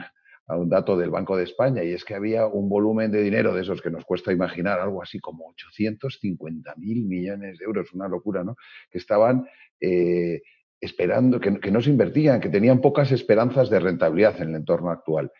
a 0.48 0.58
un 0.58 0.70
dato 0.70 0.96
del 0.96 1.10
Banco 1.10 1.36
de 1.36 1.44
España 1.44 1.84
y 1.84 1.92
es 1.92 2.06
que 2.06 2.14
había 2.14 2.46
un 2.46 2.70
volumen 2.70 3.12
de 3.12 3.22
dinero 3.22 3.54
de 3.54 3.62
esos 3.62 3.82
que 3.82 3.90
nos 3.90 4.06
cuesta 4.06 4.32
imaginar, 4.32 4.80
algo 4.80 5.02
así 5.02 5.20
como 5.20 5.48
850 5.50 6.76
mil 6.78 7.06
millones 7.06 7.58
de 7.58 7.66
euros, 7.66 7.94
una 7.94 8.08
locura, 8.08 8.44
¿no? 8.44 8.56
Que 8.92 9.00
estaban 9.00 9.48
eh, 9.80 10.42
esperando, 10.80 11.40
que, 11.40 11.72
no 11.72 11.82
se 11.82 11.90
invertían, 11.90 12.40
que 12.40 12.50
tenían 12.50 12.80
pocas 12.80 13.12
esperanzas 13.12 13.70
de 13.70 13.80
rentabilidad 13.80 14.40
en 14.42 14.50
el 14.50 14.56
entorno 14.56 14.92
actual. 14.92 15.32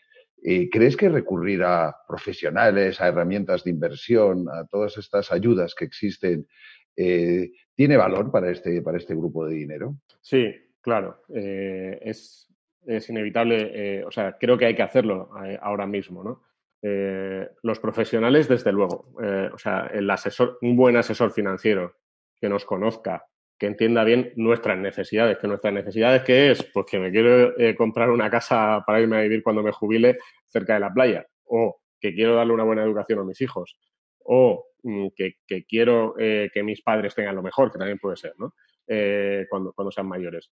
Eh, 0.44 0.70
¿Crees 0.72 0.98
que 0.98 1.10
recurrir 1.10 1.64
a 1.64 1.96
profesionales, 2.08 3.00
a 3.00 3.08
herramientas 3.08 3.64
de 3.64 3.72
inversión, 3.72 4.48
a 4.50 4.66
todas 4.66 4.98
estas 4.98 5.32
ayudas 5.32 5.76
que 5.76 5.86
existen, 5.86 6.48
eh, 6.96 7.52
tiene 7.76 7.98
valor 7.98 8.32
para 8.32 8.50
este, 8.50 8.82
para 8.82 8.98
este 8.98 9.14
grupo 9.14 9.46
de 9.46 9.56
dinero? 9.56 9.98
Sí, 10.22 10.52
claro. 10.82 11.22
es, 11.30 12.46
es 12.88 13.10
inevitable, 13.10 13.72
eh, 13.74 14.04
o 14.06 14.12
sea, 14.12 14.38
creo 14.40 14.58
que 14.58 14.66
hay 14.66 14.76
que 14.76 14.84
hacerlo 14.84 15.30
eh, 15.46 15.58
ahora 15.62 15.86
mismo, 15.86 16.24
¿no? 16.24 16.44
Eh, 16.82 17.50
los 17.64 17.80
profesionales, 17.80 18.48
desde 18.48 18.72
luego, 18.72 19.14
o 19.54 19.58
sea, 19.58 19.90
el 19.92 20.10
asesor, 20.10 20.60
un 20.62 20.76
buen 20.76 20.96
asesor 20.98 21.32
financiero 21.32 21.96
que 22.40 22.48
nos 22.48 22.64
conozca, 22.64 23.26
que 23.58 23.66
entienda 23.66 24.04
bien 24.04 24.34
nuestras 24.36 24.78
necesidades. 24.78 25.40
¿Que 25.40 25.48
nuestras 25.48 25.74
necesidades 25.74 26.22
qué 26.24 26.52
es? 26.52 26.64
Pues 26.64 26.86
que 26.86 27.00
me 27.00 27.10
quiero 27.10 27.54
comprar 27.76 28.12
una 28.12 28.30
casa 28.30 28.84
para 28.86 29.00
irme 29.00 29.18
a 29.18 29.22
vivir 29.22 29.42
cuando 29.42 29.64
me 29.64 29.72
jubile 29.72 30.18
cerca 30.48 30.76
de 30.76 30.82
la 30.82 30.94
playa. 30.94 31.26
O 31.46 31.80
que 32.00 32.14
quiero 32.14 32.36
darle 32.36 32.54
una 32.54 32.64
buena 32.64 32.84
educación 32.84 33.20
a 33.20 33.24
mis 33.24 33.42
hijos. 33.42 33.78
O 34.26 34.68
mm, 34.84 35.08
que, 35.16 35.66
quiero 35.68 36.16
eh, 36.20 36.50
que 36.54 36.64
mis 36.64 36.82
padres 36.82 37.16
tengan 37.16 37.36
lo 37.36 37.44
mejor, 37.44 37.72
que 37.72 37.80
también 37.80 38.00
puede 38.00 38.18
ser, 38.18 38.34
¿no? 38.38 38.54
Eh, 38.88 39.46
cuando, 39.50 39.74
cuando 39.74 39.92
sean 39.92 40.08
mayores. 40.08 40.52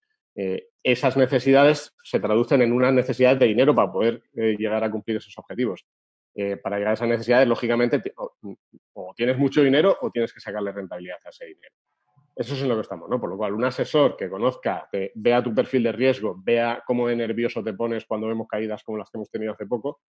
esas 0.84 1.16
necesidades 1.16 1.94
se 2.04 2.20
traducen 2.20 2.62
en 2.64 2.72
unas 2.74 2.94
necesidades 2.94 3.40
de 3.40 3.46
dinero 3.46 3.76
para 3.76 3.92
poder 3.92 4.24
llegar 4.34 4.84
a 4.84 4.90
cumplir 4.90 5.18
esos 5.18 5.38
objetivos. 5.38 5.86
para 6.64 6.78
llegar 6.78 6.92
a 6.92 6.94
esas 6.96 7.10
necesidades, 7.10 7.48
lógicamente, 7.48 8.02
o 8.94 9.14
tienes 9.16 9.38
mucho 9.38 9.62
dinero 9.62 9.96
o 10.02 10.10
tienes 10.10 10.34
que 10.34 10.40
sacarle 10.40 10.72
rentabilidad 10.72 11.18
a 11.24 11.30
ese 11.30 11.46
dinero. 11.46 11.76
Eso 12.36 12.56
es 12.56 12.62
en 12.64 12.70
lo 12.70 12.76
que 12.76 12.82
estamos, 12.82 13.08
¿no? 13.10 13.20
Por 13.20 13.30
lo 13.30 13.38
cual, 13.38 13.54
un 13.54 13.64
asesor 13.64 14.18
que 14.18 14.28
conozca, 14.28 14.90
vea 15.14 15.44
tu 15.44 15.54
perfil 15.54 15.84
de 15.84 15.92
riesgo, 15.92 16.36
vea 16.44 16.84
cómo 16.86 17.08
de 17.08 17.16
nervioso 17.16 17.64
te 17.64 17.74
pones 17.74 18.06
cuando 18.06 18.28
vemos 18.28 18.48
caídas 18.48 18.84
como 18.84 18.98
las 18.98 19.10
que 19.10 19.18
hemos 19.18 19.30
tenido 19.30 19.54
hace 19.54 19.68
poco, 19.68 20.02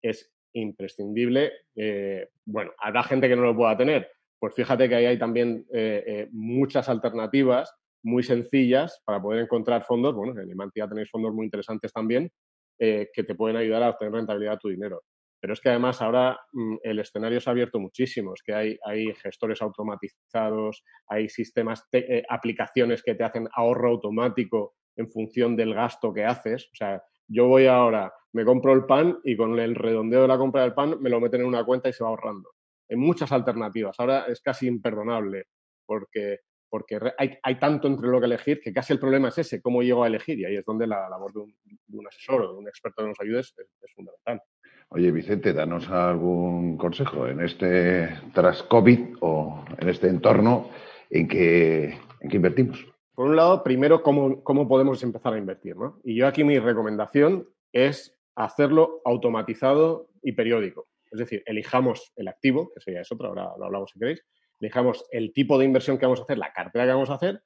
es 0.00 0.32
imprescindible. 0.52 1.52
Eh, 1.74 2.28
bueno, 2.44 2.72
¿habrá 2.78 3.02
gente 3.02 3.28
que 3.28 3.34
no 3.34 3.42
lo 3.42 3.56
pueda 3.56 3.76
tener? 3.76 4.08
Pues 4.42 4.56
fíjate 4.56 4.88
que 4.88 4.96
ahí 4.96 5.06
hay 5.06 5.20
también 5.20 5.64
eh, 5.72 6.02
eh, 6.04 6.28
muchas 6.32 6.88
alternativas 6.88 7.72
muy 8.02 8.24
sencillas 8.24 9.00
para 9.04 9.22
poder 9.22 9.44
encontrar 9.44 9.84
fondos. 9.84 10.16
Bueno, 10.16 10.40
en 10.40 10.50
Imantia 10.50 10.88
tenéis 10.88 11.08
fondos 11.12 11.32
muy 11.32 11.44
interesantes 11.44 11.92
también 11.92 12.28
que 12.76 13.22
te 13.24 13.36
pueden 13.36 13.56
ayudar 13.56 13.84
a 13.84 13.90
obtener 13.90 14.12
rentabilidad 14.12 14.54
de 14.54 14.58
tu 14.58 14.68
dinero. 14.68 15.02
Pero 15.40 15.52
es 15.52 15.60
que 15.60 15.68
además 15.68 16.02
ahora 16.02 16.36
mm, 16.50 16.78
el 16.82 16.98
escenario 16.98 17.40
se 17.40 17.48
ha 17.48 17.52
abierto 17.52 17.78
muchísimo, 17.78 18.34
es 18.34 18.42
que 18.42 18.52
hay, 18.52 18.76
hay 18.84 19.14
gestores 19.14 19.62
automatizados, 19.62 20.82
hay 21.06 21.28
sistemas, 21.28 21.86
eh, 21.92 22.24
aplicaciones 22.28 23.04
que 23.04 23.14
te 23.14 23.22
hacen 23.22 23.46
ahorro 23.54 23.90
automático 23.90 24.74
en 24.96 25.08
función 25.08 25.54
del 25.54 25.72
gasto 25.72 26.12
que 26.12 26.24
haces. 26.24 26.64
O 26.66 26.74
sea, 26.74 27.00
yo 27.28 27.46
voy 27.46 27.66
ahora, 27.66 28.12
me 28.32 28.44
compro 28.44 28.72
el 28.72 28.86
pan 28.86 29.20
y 29.22 29.36
con 29.36 29.56
el 29.60 29.76
redondeo 29.76 30.22
de 30.22 30.28
la 30.28 30.38
compra 30.38 30.62
del 30.62 30.74
pan 30.74 31.00
me 31.00 31.10
lo 31.10 31.20
meten 31.20 31.42
en 31.42 31.46
una 31.46 31.64
cuenta 31.64 31.88
y 31.88 31.92
se 31.92 32.02
va 32.02 32.10
ahorrando. 32.10 32.50
Hay 32.92 32.98
muchas 32.98 33.32
alternativas. 33.32 33.98
Ahora 33.98 34.26
es 34.28 34.40
casi 34.42 34.66
imperdonable 34.66 35.46
porque, 35.86 36.40
porque 36.68 36.98
hay, 37.16 37.38
hay, 37.42 37.58
tanto 37.58 37.88
entre 37.88 38.08
lo 38.08 38.20
que 38.20 38.26
elegir 38.26 38.60
que 38.60 38.72
casi 38.72 38.92
el 38.92 38.98
problema 38.98 39.28
es 39.28 39.38
ese, 39.38 39.62
cómo 39.62 39.82
llego 39.82 40.04
a 40.04 40.08
elegir. 40.08 40.38
Y 40.38 40.44
ahí 40.44 40.56
es 40.56 40.64
donde 40.64 40.86
la 40.86 41.08
labor 41.08 41.32
de 41.32 41.40
un, 41.40 42.06
asesor 42.06 42.42
o 42.42 42.52
de 42.52 42.58
un 42.58 42.68
experto 42.68 43.02
que 43.02 43.08
nos 43.08 43.20
ayude 43.20 43.40
es 43.40 43.54
fundamental. 43.94 44.42
Oye, 44.90 45.10
Vicente, 45.10 45.54
danos 45.54 45.88
algún 45.88 46.76
consejo 46.76 47.26
en 47.26 47.40
este 47.40 48.10
tras 48.34 48.62
COVID 48.64 49.16
o 49.20 49.64
en 49.78 49.88
este 49.88 50.08
entorno 50.08 50.68
en 51.08 51.28
que, 51.28 51.98
en 52.20 52.28
que 52.28 52.36
invertimos. 52.36 52.86
Por 53.14 53.28
un 53.28 53.36
lado, 53.36 53.64
primero, 53.64 54.02
¿cómo, 54.02 54.44
cómo 54.44 54.68
podemos 54.68 55.02
empezar 55.02 55.32
a 55.32 55.38
invertir. 55.38 55.76
¿no? 55.76 55.98
Y 56.04 56.16
yo 56.16 56.26
aquí 56.26 56.44
mi 56.44 56.58
recomendación 56.58 57.48
es 57.72 58.14
hacerlo 58.34 59.00
automatizado 59.06 60.10
y 60.22 60.32
periódico. 60.32 60.91
Es 61.12 61.18
decir, 61.18 61.42
elijamos 61.46 62.12
el 62.16 62.28
activo, 62.28 62.72
que 62.74 62.80
sería 62.80 63.02
eso, 63.02 63.16
ahora 63.20 63.52
lo 63.58 63.66
hablamos 63.66 63.90
si 63.90 63.98
queréis, 63.98 64.24
elijamos 64.60 65.04
el 65.10 65.32
tipo 65.32 65.58
de 65.58 65.66
inversión 65.66 65.98
que 65.98 66.06
vamos 66.06 66.20
a 66.20 66.22
hacer, 66.22 66.38
la 66.38 66.52
cartera 66.52 66.86
que 66.86 66.92
vamos 66.92 67.10
a 67.10 67.14
hacer, 67.14 67.42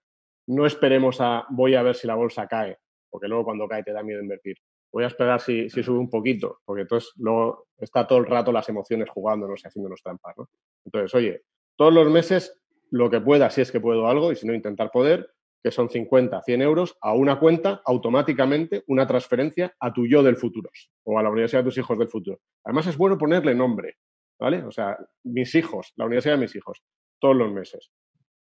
no 0.46 0.66
esperemos 0.66 1.20
a 1.20 1.46
voy 1.50 1.74
a 1.74 1.82
ver 1.82 1.96
si 1.96 2.06
la 2.06 2.14
bolsa 2.14 2.46
cae, 2.46 2.78
porque 3.10 3.26
luego 3.26 3.44
cuando 3.44 3.66
cae 3.66 3.82
te 3.82 3.92
da 3.92 4.02
miedo 4.02 4.22
invertir. 4.22 4.56
Voy 4.92 5.04
a 5.04 5.08
esperar 5.08 5.40
si, 5.40 5.68
sube 5.68 5.98
un 5.98 6.08
poquito, 6.08 6.60
porque 6.64 6.82
entonces 6.82 7.12
luego 7.16 7.66
está 7.76 8.06
todo 8.06 8.20
el 8.20 8.26
rato 8.26 8.52
las 8.52 8.68
emociones 8.68 9.10
jugándonos 9.10 9.62
y 9.62 9.66
haciéndonos 9.66 10.00
trampas, 10.02 10.38
¿no? 10.38 10.48
Entonces, 10.84 11.14
oye, 11.14 11.42
todos 11.74 11.92
los 11.92 12.08
meses 12.08 12.62
lo 12.90 13.10
que 13.10 13.20
pueda, 13.20 13.50
si 13.50 13.60
es 13.60 13.72
que 13.72 13.80
puedo 13.80 14.06
algo, 14.06 14.30
y 14.30 14.36
si 14.36 14.46
no, 14.46 14.54
intentar 14.54 14.90
poder, 14.90 15.28
que 15.66 15.72
son 15.72 15.90
50, 15.90 16.42
100 16.42 16.62
euros, 16.62 16.96
a 17.00 17.12
una 17.12 17.40
cuenta, 17.40 17.82
automáticamente, 17.84 18.84
una 18.86 19.04
transferencia 19.04 19.74
a 19.80 19.92
tu 19.92 20.06
yo 20.06 20.22
del 20.22 20.36
futuro 20.36 20.70
o 21.02 21.18
a 21.18 21.24
la 21.24 21.28
universidad 21.28 21.62
de 21.62 21.70
tus 21.70 21.78
hijos 21.78 21.98
del 21.98 22.06
futuro. 22.06 22.38
Además, 22.62 22.86
es 22.86 22.96
bueno 22.96 23.18
ponerle 23.18 23.52
nombre, 23.52 23.96
¿vale? 24.38 24.62
O 24.62 24.70
sea, 24.70 24.96
mis 25.24 25.56
hijos, 25.56 25.92
la 25.96 26.04
universidad 26.04 26.34
de 26.34 26.42
mis 26.42 26.54
hijos, 26.54 26.84
todos 27.18 27.34
los 27.34 27.50
meses. 27.50 27.90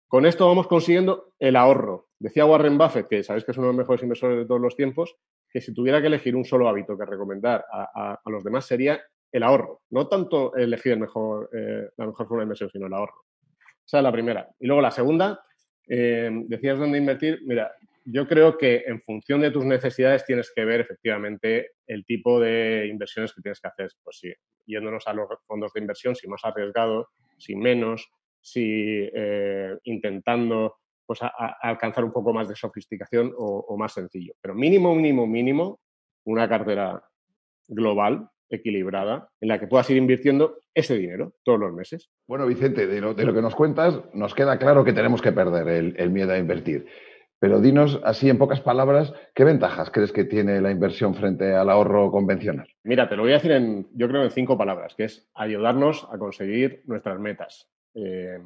Con 0.08 0.26
esto 0.26 0.48
vamos 0.48 0.66
consiguiendo 0.66 1.32
el 1.38 1.54
ahorro. 1.54 2.08
Decía 2.18 2.44
Warren 2.44 2.76
Buffett, 2.76 3.06
que 3.06 3.22
sabéis 3.22 3.44
que 3.44 3.52
es 3.52 3.58
uno 3.58 3.68
de 3.68 3.72
los 3.74 3.78
mejores 3.78 4.02
inversores 4.02 4.38
de 4.38 4.46
todos 4.46 4.60
los 4.60 4.74
tiempos, 4.74 5.14
que 5.48 5.60
si 5.60 5.72
tuviera 5.72 6.00
que 6.00 6.08
elegir 6.08 6.34
un 6.34 6.44
solo 6.44 6.68
hábito 6.68 6.98
que 6.98 7.04
recomendar 7.06 7.64
a, 7.72 8.18
los 8.26 8.42
demás 8.42 8.66
sería 8.66 9.00
el 9.30 9.44
ahorro. 9.44 9.82
No 9.90 10.08
tanto 10.08 10.56
elegir 10.56 10.94
el 10.94 10.98
mejor, 10.98 11.50
eh, 11.52 11.88
la 11.96 12.06
mejor 12.06 12.26
forma 12.26 12.40
de 12.40 12.46
inversión, 12.46 12.68
sino 12.70 12.88
el 12.88 12.94
ahorro. 12.94 13.14
Esa 13.86 13.98
es 13.98 14.02
la 14.02 14.10
primera. 14.10 14.48
Y 14.58 14.66
luego 14.66 14.82
la 14.82 14.90
segunda, 14.90 15.40
eh, 15.88 16.30
decías 16.46 16.78
dónde 16.78 16.98
invertir. 16.98 17.40
Mira, 17.44 17.72
yo 18.04 18.26
creo 18.26 18.58
que 18.58 18.84
en 18.86 19.00
función 19.00 19.40
de 19.40 19.50
tus 19.50 19.64
necesidades 19.64 20.24
tienes 20.24 20.52
que 20.54 20.64
ver 20.64 20.80
efectivamente 20.80 21.72
el 21.86 22.04
tipo 22.04 22.40
de 22.40 22.88
inversiones 22.88 23.32
que 23.32 23.42
tienes 23.42 23.60
que 23.60 23.68
hacer. 23.68 23.90
Pues 24.02 24.18
sí, 24.18 24.32
yéndonos 24.66 25.06
a 25.06 25.12
los 25.12 25.28
fondos 25.46 25.72
de 25.72 25.80
inversión, 25.80 26.16
si 26.16 26.28
más 26.28 26.44
arriesgado, 26.44 27.08
si 27.38 27.54
menos, 27.54 28.10
si 28.40 29.08
eh, 29.14 29.76
intentando 29.84 30.76
pues 31.06 31.20
alcanzar 31.60 32.04
un 32.04 32.12
poco 32.12 32.32
más 32.32 32.48
de 32.48 32.56
sofisticación 32.56 33.34
o, 33.36 33.76
más 33.76 33.92
sencillo. 33.92 34.34
Pero 34.40 34.54
mínimo, 34.54 34.94
mínimo, 34.94 35.26
mínimo, 35.26 35.80
una 36.24 36.48
cartera 36.48 37.02
global, 37.68 38.30
equilibrada, 38.52 39.28
en 39.40 39.48
la 39.48 39.58
que 39.58 39.66
puedas 39.66 39.88
ir 39.90 39.96
invirtiendo 39.96 40.58
ese 40.74 40.96
dinero 40.96 41.34
todos 41.42 41.58
los 41.58 41.72
meses. 41.72 42.10
Bueno, 42.28 42.46
Vicente, 42.46 42.86
de 42.86 43.00
lo, 43.00 43.14
que 43.14 43.42
nos 43.42 43.54
cuentas, 43.54 44.00
nos 44.14 44.34
queda 44.34 44.58
claro 44.58 44.84
que 44.84 44.92
tenemos 44.92 45.22
que 45.22 45.32
perder 45.32 45.94
el, 45.96 46.10
miedo 46.10 46.32
a 46.32 46.38
invertir. 46.38 46.86
Pero 47.38 47.60
dinos 47.60 48.00
así 48.04 48.28
en 48.28 48.38
pocas 48.38 48.60
palabras, 48.60 49.12
¿qué 49.34 49.42
ventajas 49.42 49.90
crees 49.90 50.12
que 50.12 50.24
tiene 50.24 50.60
la 50.60 50.70
inversión 50.70 51.14
frente 51.14 51.54
al 51.54 51.70
ahorro 51.70 52.12
convencional? 52.12 52.68
Mira, 52.84 53.08
te 53.08 53.16
lo 53.16 53.22
voy 53.22 53.32
a 53.32 53.36
decir 53.36 53.50
en, 53.50 53.88
yo 53.94 54.06
creo, 54.08 54.22
en 54.22 54.30
cinco 54.30 54.56
palabras, 54.56 54.94
que 54.94 55.04
es 55.04 55.28
ayudarnos 55.34 56.06
a 56.12 56.18
conseguir 56.18 56.82
nuestras 56.86 57.18
metas. 57.18 57.68
Eh, 57.94 58.38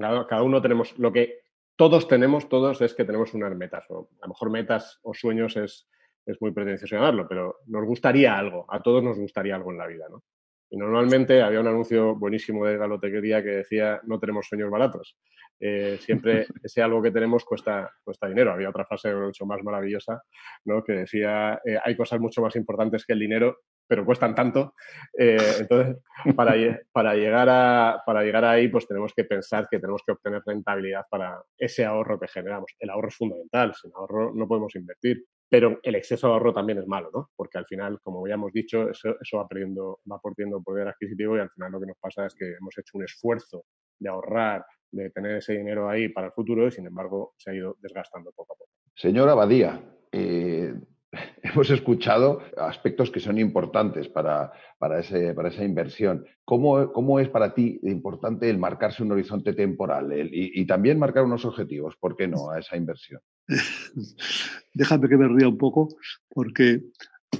cada, 0.00 0.42
uno 0.42 0.62
tenemos 0.62 0.96
lo 0.98 1.12
que 1.12 1.40
todos 1.76 2.06
tenemos, 2.06 2.48
todos 2.48 2.80
es 2.80 2.94
que 2.94 3.04
tenemos 3.04 3.34
unas 3.34 3.56
metas. 3.56 3.84
O 3.90 4.08
a 4.20 4.26
lo 4.26 4.28
mejor 4.28 4.50
metas 4.50 5.00
o 5.02 5.14
sueños 5.14 5.56
es, 5.56 5.88
es 6.26 6.40
muy 6.40 6.52
pretencioso 6.52 6.96
llamarlo, 6.96 7.26
pero 7.28 7.56
nos 7.66 7.84
gustaría 7.84 8.36
algo, 8.36 8.66
a 8.68 8.82
todos 8.82 9.02
nos 9.02 9.18
gustaría 9.18 9.54
algo 9.54 9.70
en 9.72 9.78
la 9.78 9.86
vida, 9.86 10.06
¿no? 10.10 10.22
Y 10.70 10.76
normalmente 10.76 11.40
había 11.40 11.60
un 11.60 11.68
anuncio 11.68 12.16
buenísimo 12.16 12.66
de 12.66 12.76
Galotequería 12.76 13.42
que 13.42 13.50
decía 13.50 14.00
no 14.04 14.18
tenemos 14.18 14.48
sueños 14.48 14.70
baratos. 14.70 15.16
Eh, 15.60 15.98
siempre 16.00 16.46
ese 16.64 16.82
algo 16.82 17.00
que 17.00 17.12
tenemos 17.12 17.44
cuesta, 17.44 17.92
cuesta 18.02 18.26
dinero. 18.26 18.52
Había 18.52 18.70
otra 18.70 18.84
frase 18.84 19.14
mucho 19.14 19.46
más 19.46 19.62
maravillosa 19.62 20.22
¿no? 20.64 20.82
que 20.82 20.94
decía 20.94 21.60
eh, 21.64 21.78
hay 21.82 21.96
cosas 21.96 22.18
mucho 22.18 22.42
más 22.42 22.56
importantes 22.56 23.06
que 23.06 23.12
el 23.12 23.20
dinero 23.20 23.58
pero 23.86 24.04
cuestan 24.04 24.34
tanto. 24.34 24.74
Eh, 25.18 25.36
entonces, 25.60 25.96
para, 26.34 26.54
para, 26.92 27.14
llegar 27.14 27.48
a, 27.48 28.02
para 28.04 28.22
llegar 28.22 28.44
ahí, 28.44 28.68
pues 28.68 28.86
tenemos 28.86 29.12
que 29.14 29.24
pensar 29.24 29.68
que 29.70 29.78
tenemos 29.78 30.02
que 30.04 30.12
obtener 30.12 30.42
rentabilidad 30.44 31.04
para 31.10 31.42
ese 31.58 31.84
ahorro 31.84 32.18
que 32.18 32.28
generamos. 32.28 32.72
El 32.78 32.90
ahorro 32.90 33.08
es 33.08 33.16
fundamental, 33.16 33.74
sin 33.74 33.92
ahorro 33.94 34.32
no 34.34 34.48
podemos 34.48 34.74
invertir. 34.74 35.24
Pero 35.54 35.78
el 35.84 35.94
exceso 35.94 36.26
de 36.26 36.32
ahorro 36.32 36.52
también 36.52 36.80
es 36.80 36.86
malo, 36.88 37.10
¿no? 37.14 37.30
Porque 37.36 37.58
al 37.58 37.66
final, 37.66 38.00
como 38.02 38.26
ya 38.26 38.34
hemos 38.34 38.52
dicho, 38.52 38.90
eso, 38.90 39.14
va, 39.36 39.46
perdiendo, 39.46 40.00
va 40.10 40.18
perdiendo 40.20 40.60
poder 40.60 40.88
adquisitivo 40.88 41.36
y 41.36 41.40
al 41.42 41.50
final 41.50 41.70
lo 41.70 41.78
que 41.78 41.86
nos 41.86 41.96
pasa 42.00 42.26
es 42.26 42.34
que 42.34 42.54
hemos 42.58 42.76
hecho 42.76 42.98
un 42.98 43.04
esfuerzo 43.04 43.64
de 44.00 44.08
ahorrar, 44.08 44.66
de 44.90 45.10
tener 45.10 45.36
ese 45.36 45.52
dinero 45.52 45.88
ahí 45.88 46.08
para 46.08 46.26
el 46.26 46.32
futuro 46.32 46.66
y 46.66 46.72
sin 46.72 46.88
embargo 46.88 47.34
se 47.36 47.52
ha 47.52 47.54
ido 47.54 47.76
desgastando 47.80 48.32
poco 48.32 48.54
a 48.54 48.56
poco. 48.56 48.70
Señora 48.96 49.34
Badía, 49.34 49.80
eh, 50.10 50.74
hemos 51.42 51.70
escuchado 51.70 52.42
aspectos 52.56 53.10
que 53.10 53.20
son 53.20 53.38
importantes 53.38 54.08
para, 54.08 54.52
para, 54.78 55.00
ese, 55.00 55.34
para 55.34 55.48
esa 55.48 55.64
inversión. 55.64 56.24
¿Cómo, 56.44 56.92
¿Cómo, 56.92 57.20
es 57.20 57.28
para 57.28 57.54
ti 57.54 57.80
importante 57.82 58.48
el 58.50 58.58
marcarse 58.58 59.02
un 59.02 59.12
horizonte 59.12 59.52
temporal 59.52 60.12
y, 60.12 60.66
también 60.66 60.98
marcar 60.98 61.24
unos 61.24 61.44
objetivos? 61.44 61.96
¿Por 61.96 62.16
qué 62.16 62.28
no 62.28 62.50
a 62.50 62.58
esa 62.58 62.76
inversión? 62.76 63.20
Déjame 64.74 65.08
que 65.08 65.16
me 65.16 65.28
ría 65.28 65.48
un 65.48 65.58
poco, 65.58 65.88
porque 66.30 66.82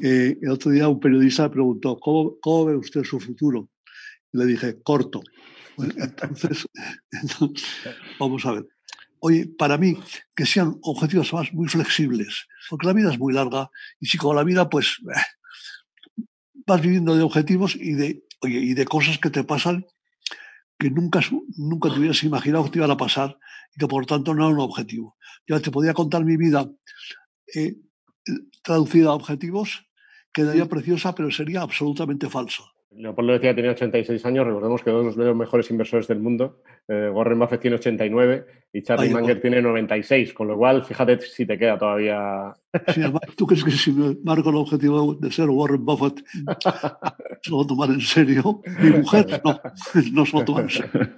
eh, 0.02 0.38
el 0.40 0.50
otro 0.50 0.70
día 0.70 0.88
un 0.88 1.00
periodista 1.00 1.50
preguntó, 1.50 1.98
¿cómo, 1.98 2.36
¿cómo, 2.40 2.66
ve 2.66 2.76
usted 2.76 3.04
su 3.04 3.20
futuro? 3.20 3.68
Y 4.32 4.38
le 4.38 4.46
dije, 4.46 4.82
corto. 4.82 5.20
entonces, 5.78 6.66
vamos 8.18 8.46
a 8.46 8.52
ver. 8.52 8.66
Oye, 9.26 9.46
para 9.46 9.78
mí, 9.78 9.96
que 10.36 10.44
sean 10.44 10.76
objetivos 10.82 11.32
más 11.32 11.50
muy 11.54 11.66
flexibles, 11.66 12.46
porque 12.68 12.86
la 12.86 12.92
vida 12.92 13.10
es 13.10 13.18
muy 13.18 13.32
larga 13.32 13.70
y 13.98 14.04
si 14.06 14.18
con 14.18 14.36
la 14.36 14.44
vida, 14.44 14.68
pues, 14.68 14.98
eh, 15.00 16.22
vas 16.66 16.82
viviendo 16.82 17.16
de 17.16 17.22
objetivos 17.22 17.74
y 17.74 17.94
de, 17.94 18.22
oye, 18.42 18.58
y 18.58 18.74
de 18.74 18.84
cosas 18.84 19.18
que 19.18 19.30
te 19.30 19.42
pasan 19.42 19.86
que 20.78 20.90
nunca, 20.90 21.20
nunca 21.56 21.88
te 21.88 21.98
hubieras 21.98 22.22
imaginado 22.22 22.64
que 22.64 22.70
te 22.72 22.78
iban 22.80 22.90
a 22.90 22.98
pasar 22.98 23.38
y 23.74 23.78
que 23.78 23.88
por 23.88 24.04
tanto 24.04 24.34
no 24.34 24.44
era 24.44 24.54
un 24.54 24.60
objetivo. 24.60 25.16
Ya 25.48 25.58
te 25.58 25.70
podía 25.70 25.94
contar 25.94 26.22
mi 26.22 26.36
vida 26.36 26.70
eh, 27.54 27.76
traducida 28.62 29.08
a 29.08 29.14
objetivos, 29.14 29.86
quedaría 30.34 30.68
preciosa, 30.68 31.14
pero 31.14 31.30
sería 31.30 31.62
absolutamente 31.62 32.28
falsa. 32.28 32.73
Leopoldo 32.96 33.32
decía 33.32 33.50
que 33.50 33.56
tenía 33.56 33.72
86 33.72 34.24
años, 34.26 34.46
recordemos 34.46 34.82
que 34.82 34.90
dos 34.90 35.16
de 35.16 35.24
los 35.24 35.36
mejores 35.36 35.70
inversores 35.70 36.06
del 36.06 36.20
mundo, 36.20 36.62
eh, 36.88 37.10
Warren 37.12 37.38
Buffett 37.38 37.60
tiene 37.60 37.76
89 37.76 38.46
y 38.72 38.82
Charlie 38.82 39.10
Munger 39.10 39.40
tiene 39.40 39.62
96, 39.62 40.32
con 40.32 40.48
lo 40.48 40.56
cual 40.56 40.84
fíjate 40.84 41.20
si 41.20 41.46
te 41.46 41.58
queda 41.58 41.78
todavía... 41.78 42.52
¿Tú 43.36 43.46
crees 43.46 43.64
que 43.64 43.70
si 43.70 43.92
me 43.92 44.16
marco 44.22 44.50
el 44.50 44.56
objetivo 44.56 45.14
de 45.14 45.30
ser 45.30 45.48
Warren 45.50 45.84
Buffett 45.84 46.24
se 47.42 47.50
lo 47.50 47.58
va 47.58 47.64
a 47.64 47.66
tomar 47.66 47.90
en 47.90 48.00
serio? 48.00 48.62
Mi 48.80 48.90
mujer 48.90 49.40
no, 49.44 49.60
no 50.12 50.26
se 50.26 50.36
lo 50.36 50.44
toma 50.44 50.60
en 50.62 50.70
serio. 50.70 50.90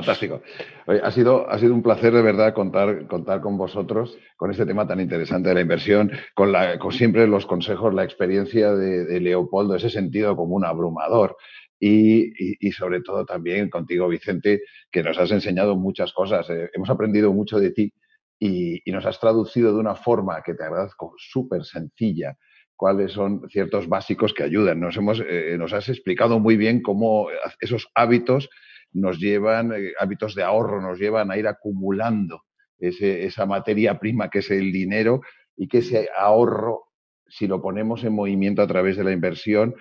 Fantástico. 0.00 0.40
ha, 0.86 1.10
sido, 1.10 1.50
ha 1.50 1.58
sido 1.58 1.74
un 1.74 1.82
placer 1.82 2.14
de 2.14 2.22
verdad 2.22 2.54
contar, 2.54 3.06
contar 3.06 3.42
con 3.42 3.58
vosotros 3.58 4.16
con 4.36 4.50
este 4.50 4.64
tema 4.64 4.86
tan 4.86 4.98
interesante 4.98 5.50
de 5.50 5.56
la 5.56 5.60
inversión, 5.60 6.10
con, 6.34 6.52
la, 6.52 6.78
con 6.78 6.92
siempre 6.92 7.26
los 7.26 7.44
consejos, 7.44 7.92
la 7.92 8.04
experiencia 8.04 8.72
de, 8.72 9.20
Leopoldo, 9.20 9.74
ese 9.74 9.90
sentido 9.90 10.36
como 10.36 10.54
un 10.54 10.64
abrumador. 10.64 11.36
Y, 11.78 12.32
y, 12.66 12.72
sobre 12.72 13.00
todo 13.00 13.24
también 13.24 13.70
contigo, 13.70 14.08
Vicente, 14.08 14.62
que 14.90 15.02
nos 15.02 15.18
has 15.18 15.30
enseñado 15.32 15.76
muchas 15.76 16.12
cosas. 16.12 16.48
Eh, 16.50 16.70
hemos 16.74 16.90
aprendido 16.90 17.32
mucho 17.32 17.58
de 17.58 17.70
ti 17.70 17.92
y, 18.38 18.80
y, 18.84 18.92
nos 18.92 19.06
has 19.06 19.18
traducido 19.18 19.72
de 19.72 19.80
una 19.80 19.94
forma 19.94 20.42
que 20.42 20.54
te 20.54 20.64
agradezco 20.64 21.14
súper 21.16 21.64
sencilla 21.64 22.36
cuáles 22.80 23.12
son 23.12 23.42
ciertos 23.50 23.88
básicos 23.88 24.32
que 24.32 24.42
ayudan. 24.42 24.80
Nos, 24.80 24.96
hemos, 24.96 25.22
eh, 25.26 25.56
nos 25.58 25.74
has 25.74 25.90
explicado 25.90 26.38
muy 26.38 26.56
bien 26.56 26.80
cómo 26.80 27.28
esos 27.60 27.88
hábitos 27.94 28.48
nos 28.92 29.18
llevan, 29.18 29.72
eh, 29.72 29.92
hábitos 29.98 30.34
de 30.34 30.42
ahorro, 30.42 30.80
nos 30.80 30.98
llevan 30.98 31.30
a 31.30 31.36
ir 31.36 31.46
acumulando 31.46 32.42
esa 32.78 33.44
materia 33.44 33.98
prima 33.98 34.30
que 34.30 34.38
es 34.38 34.50
el 34.50 34.72
dinero 34.72 35.20
y 35.54 35.68
que 35.68 35.78
ese 35.78 36.08
ahorro, 36.16 36.84
si 37.26 37.46
lo 37.46 37.60
ponemos 37.60 38.04
en 38.04 38.14
movimiento 38.14 38.62
a 38.62 38.66
través 38.66 38.96
de 38.96 39.04
la 39.04 39.12
inversión, 39.12 39.74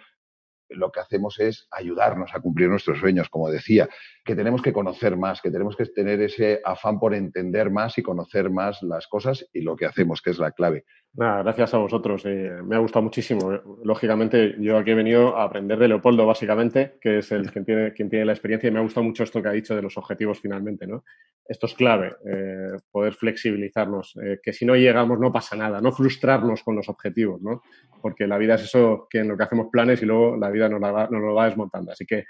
lo 0.69 0.91
que 0.91 0.99
hacemos 0.99 1.39
es 1.39 1.67
ayudarnos 1.71 2.31
a 2.33 2.41
cumplir 2.41 2.69
nuestros 2.69 2.99
sueños, 2.99 3.29
como 3.29 3.49
decía, 3.49 3.89
que 4.23 4.35
tenemos 4.35 4.61
que 4.61 4.73
conocer 4.73 5.17
más, 5.17 5.41
que 5.41 5.49
tenemos 5.49 5.75
que 5.75 5.85
tener 5.85 6.21
ese 6.21 6.61
afán 6.63 6.99
por 6.99 7.13
entender 7.13 7.71
más 7.71 7.97
y 7.97 8.03
conocer 8.03 8.49
más 8.49 8.81
las 8.83 9.07
cosas 9.07 9.47
y 9.53 9.61
lo 9.61 9.75
que 9.75 9.85
hacemos, 9.85 10.21
que 10.21 10.31
es 10.31 10.37
la 10.37 10.51
clave. 10.51 10.85
Nada, 11.13 11.41
gracias 11.41 11.73
a 11.73 11.79
vosotros. 11.79 12.23
Eh, 12.25 12.61
me 12.63 12.75
ha 12.75 12.79
gustado 12.79 13.03
muchísimo. 13.03 13.51
Lógicamente, 13.83 14.55
yo 14.59 14.77
aquí 14.77 14.91
he 14.91 14.95
venido 14.95 15.35
a 15.35 15.43
aprender 15.43 15.79
de 15.79 15.87
Leopoldo, 15.87 16.25
básicamente, 16.25 16.97
que 17.01 17.17
es 17.17 17.31
el 17.31 17.51
quien 17.51 17.65
tiene, 17.65 17.93
quien 17.93 18.09
tiene 18.09 18.25
la 18.25 18.33
experiencia, 18.33 18.67
y 18.69 18.71
me 18.71 18.79
ha 18.79 18.83
gustado 18.83 19.05
mucho 19.05 19.23
esto 19.23 19.41
que 19.41 19.49
ha 19.49 19.53
dicho 19.53 19.75
de 19.75 19.81
los 19.81 19.97
objetivos 19.97 20.39
finalmente. 20.39 20.85
¿no? 20.85 21.03
Esto 21.43 21.65
es 21.65 21.73
clave, 21.73 22.15
eh, 22.25 22.77
poder 22.91 23.13
flexibilizarnos, 23.13 24.15
eh, 24.23 24.39
que 24.41 24.53
si 24.53 24.65
no 24.65 24.75
llegamos 24.75 25.19
no 25.19 25.31
pasa 25.31 25.55
nada, 25.55 25.81
no 25.81 25.91
frustrarnos 25.91 26.63
con 26.63 26.75
los 26.75 26.87
objetivos, 26.89 27.41
¿no? 27.41 27.63
porque 28.01 28.27
la 28.27 28.37
vida 28.37 28.53
es 28.53 28.63
eso 28.63 29.07
que 29.09 29.19
en 29.19 29.29
lo 29.29 29.35
que 29.35 29.43
hacemos 29.43 29.67
planes 29.71 30.01
y 30.03 30.05
luego 30.05 30.37
la 30.37 30.51
vida 30.51 30.69
nos, 30.69 30.79
nos 30.79 31.21
lo 31.21 31.33
va 31.33 31.45
desmontando. 31.45 31.91
Así 31.91 32.05
que 32.05 32.25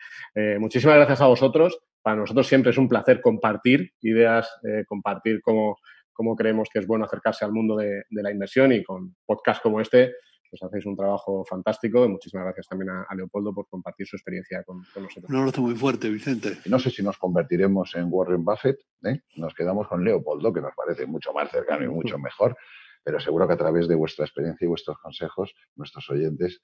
muchísimas 0.58 0.96
gracias 0.96 1.22
a 1.22 1.28
vosotros. 1.28 1.80
Para 2.02 2.16
nosotros 2.16 2.48
siempre 2.48 2.72
es 2.72 2.78
un 2.80 2.90
placer 2.90 3.22
compartir 3.22 3.92
ideas, 4.02 4.50
compartir 4.88 5.42
cómo 5.42 5.78
cómo 6.20 6.36
creemos 6.36 6.68
que 6.70 6.80
es 6.80 6.86
bueno 6.86 7.06
acercarse 7.06 7.46
al 7.46 7.54
mundo 7.54 7.78
de, 7.78 8.04
la 8.10 8.30
inversión 8.30 8.74
y 8.74 8.84
con 8.84 9.16
podcasts 9.26 9.64
como 9.64 9.80
este, 9.80 10.16
pues 10.50 10.62
hacéis 10.62 10.86
un 10.86 10.98
trabajo 10.98 11.46
fantástico 11.46 12.04
y 12.04 12.10
muchísimas 12.10 12.44
gracias 12.44 12.68
también 12.68 12.90
a, 12.90 13.16
Leopoldo 13.16 13.54
por 13.54 13.70
compartir 13.70 14.06
su 14.06 14.18
experiencia 14.18 14.62
con, 14.66 14.80
nosotros. 14.80 15.30
Un 15.30 15.38
abrazo 15.38 15.62
muy 15.62 15.76
fuerte, 15.76 16.10
Vicente. 16.10 16.58
No 16.66 16.78
sé 16.78 16.90
si 16.90 17.02
nos 17.04 17.18
convertiremos 17.18 17.96
en 17.96 18.08
Warren 18.10 18.44
Buffett, 18.44 18.82
¿eh? 19.06 19.22
nos 19.38 19.54
quedamos 19.54 19.88
con 19.88 20.04
Leopoldo, 20.04 20.52
que 20.52 20.60
nos 20.60 20.76
parece 20.76 21.06
mucho 21.06 21.32
más 21.32 21.50
cercano 21.52 21.86
y 21.86 21.88
mucho 21.88 22.20
mejor, 22.20 22.58
pero 23.02 23.18
seguro 23.22 23.48
que 23.48 23.54
a 23.54 23.58
través 23.58 23.88
de 23.88 23.96
vuestra 23.96 24.26
experiencia 24.26 24.66
y 24.66 24.68
vuestros 24.68 24.98
consejos, 24.98 25.54
nuestros 25.78 26.10
oyentes 26.10 26.60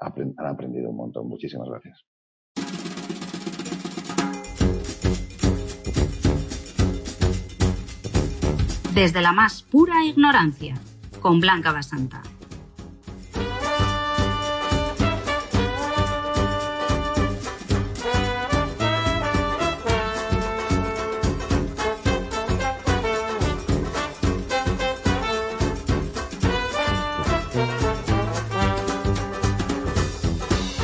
han 0.00 0.46
aprendido 0.46 0.90
un 0.90 0.96
montón. 0.98 1.26
Muchísimas 1.26 1.66
gracias. 1.66 2.04
Desde 8.98 9.22
la 9.22 9.30
más 9.30 9.62
pura 9.62 10.04
ignorancia, 10.04 10.74
con 11.22 11.38
Blanca 11.38 11.70
Basanta. 11.70 12.20